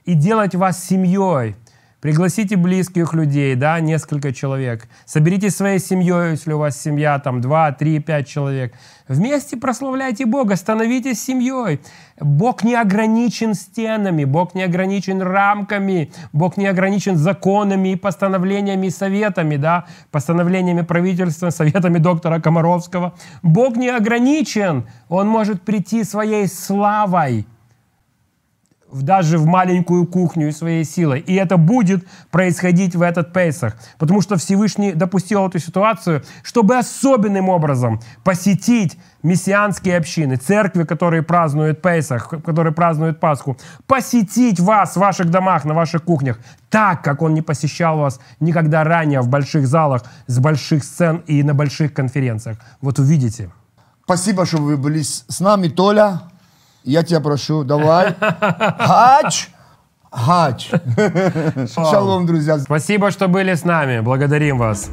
и 0.05 0.13
делать 0.13 0.55
вас 0.55 0.83
семьей. 0.83 1.55
Пригласите 2.07 2.55
близких 2.55 3.13
людей, 3.13 3.55
да, 3.55 3.81
несколько 3.81 4.31
человек. 4.31 4.87
Соберитесь 5.03 5.57
своей 5.57 5.77
семьей, 5.77 6.31
если 6.31 6.53
у 6.53 6.57
вас 6.57 6.81
семья, 6.81 7.19
там, 7.19 7.41
2, 7.41 7.73
3, 7.73 7.99
5 7.99 8.25
человек. 8.25 8.73
Вместе 9.09 9.57
прославляйте 9.57 10.25
Бога, 10.25 10.55
становитесь 10.55 11.21
семьей. 11.21 11.81
Бог 12.17 12.63
не 12.63 12.75
ограничен 12.75 13.53
стенами, 13.53 14.23
Бог 14.23 14.55
не 14.55 14.63
ограничен 14.63 15.21
рамками, 15.21 16.09
Бог 16.31 16.55
не 16.55 16.67
ограничен 16.67 17.17
законами 17.17 17.89
и 17.89 17.95
постановлениями 17.97 18.87
советами, 18.87 19.57
да, 19.57 19.85
постановлениями 20.09 20.83
правительства, 20.83 21.49
советами 21.49 21.97
доктора 21.97 22.39
Комаровского. 22.39 23.15
Бог 23.43 23.75
не 23.75 23.89
ограничен, 23.89 24.85
Он 25.09 25.27
может 25.27 25.63
прийти 25.63 26.05
своей 26.05 26.47
славой, 26.47 27.45
даже 28.91 29.37
в 29.37 29.45
маленькую 29.45 30.05
кухню 30.05 30.51
своей 30.51 30.83
силой. 30.83 31.19
И 31.19 31.35
это 31.35 31.57
будет 31.57 32.07
происходить 32.31 32.95
в 32.95 33.01
этот 33.01 33.33
Пейсах. 33.33 33.75
Потому 33.97 34.21
что 34.21 34.37
Всевышний 34.37 34.93
допустил 34.93 35.47
эту 35.47 35.59
ситуацию, 35.59 36.23
чтобы 36.43 36.77
особенным 36.77 37.49
образом 37.49 37.99
посетить 38.23 38.97
мессианские 39.23 39.97
общины, 39.97 40.37
церкви, 40.37 40.83
которые 40.83 41.21
празднуют 41.21 41.81
Пейсах, 41.81 42.29
которые 42.29 42.73
празднуют 42.73 43.19
Пасху, 43.19 43.57
посетить 43.85 44.59
вас 44.59 44.95
в 44.95 44.99
ваших 44.99 45.29
домах, 45.29 45.65
на 45.65 45.73
ваших 45.73 46.03
кухнях, 46.03 46.39
так, 46.69 47.03
как 47.03 47.21
он 47.21 47.33
не 47.33 47.41
посещал 47.41 47.97
вас 47.97 48.19
никогда 48.39 48.83
ранее 48.83 49.21
в 49.21 49.27
больших 49.27 49.67
залах, 49.67 50.03
с 50.27 50.39
больших 50.39 50.83
сцен 50.83 51.23
и 51.27 51.43
на 51.43 51.53
больших 51.53 51.93
конференциях. 51.93 52.57
Вот 52.81 52.99
увидите. 52.99 53.49
Спасибо, 54.05 54.45
что 54.45 54.57
вы 54.57 54.77
были 54.77 55.01
с 55.01 55.39
нами, 55.41 55.67
Толя. 55.67 56.21
Я 56.87 57.03
тебя 57.03 57.19
прошу, 57.19 57.65
давай. 57.65 58.15
Хач! 58.79 59.49
Хач! 60.09 60.71
Шалом, 61.75 62.25
друзья. 62.25 62.57
Спасибо, 62.59 63.11
что 63.11 63.27
были 63.27 63.55
с 63.55 63.65
нами. 63.65 63.99
Благодарим 63.99 64.57
вас. 64.57 64.89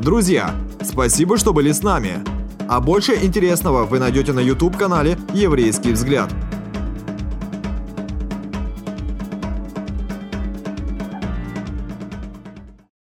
Друзья, 0.00 0.52
спасибо, 0.80 1.36
что 1.36 1.52
были 1.52 1.72
с 1.72 1.82
нами. 1.82 2.20
А 2.68 2.78
больше 2.80 3.16
интересного 3.20 3.84
вы 3.84 3.98
найдете 3.98 4.32
на 4.32 4.38
YouTube-канале 4.38 5.18
«Еврейский 5.34 5.90
взгляд». 5.90 6.30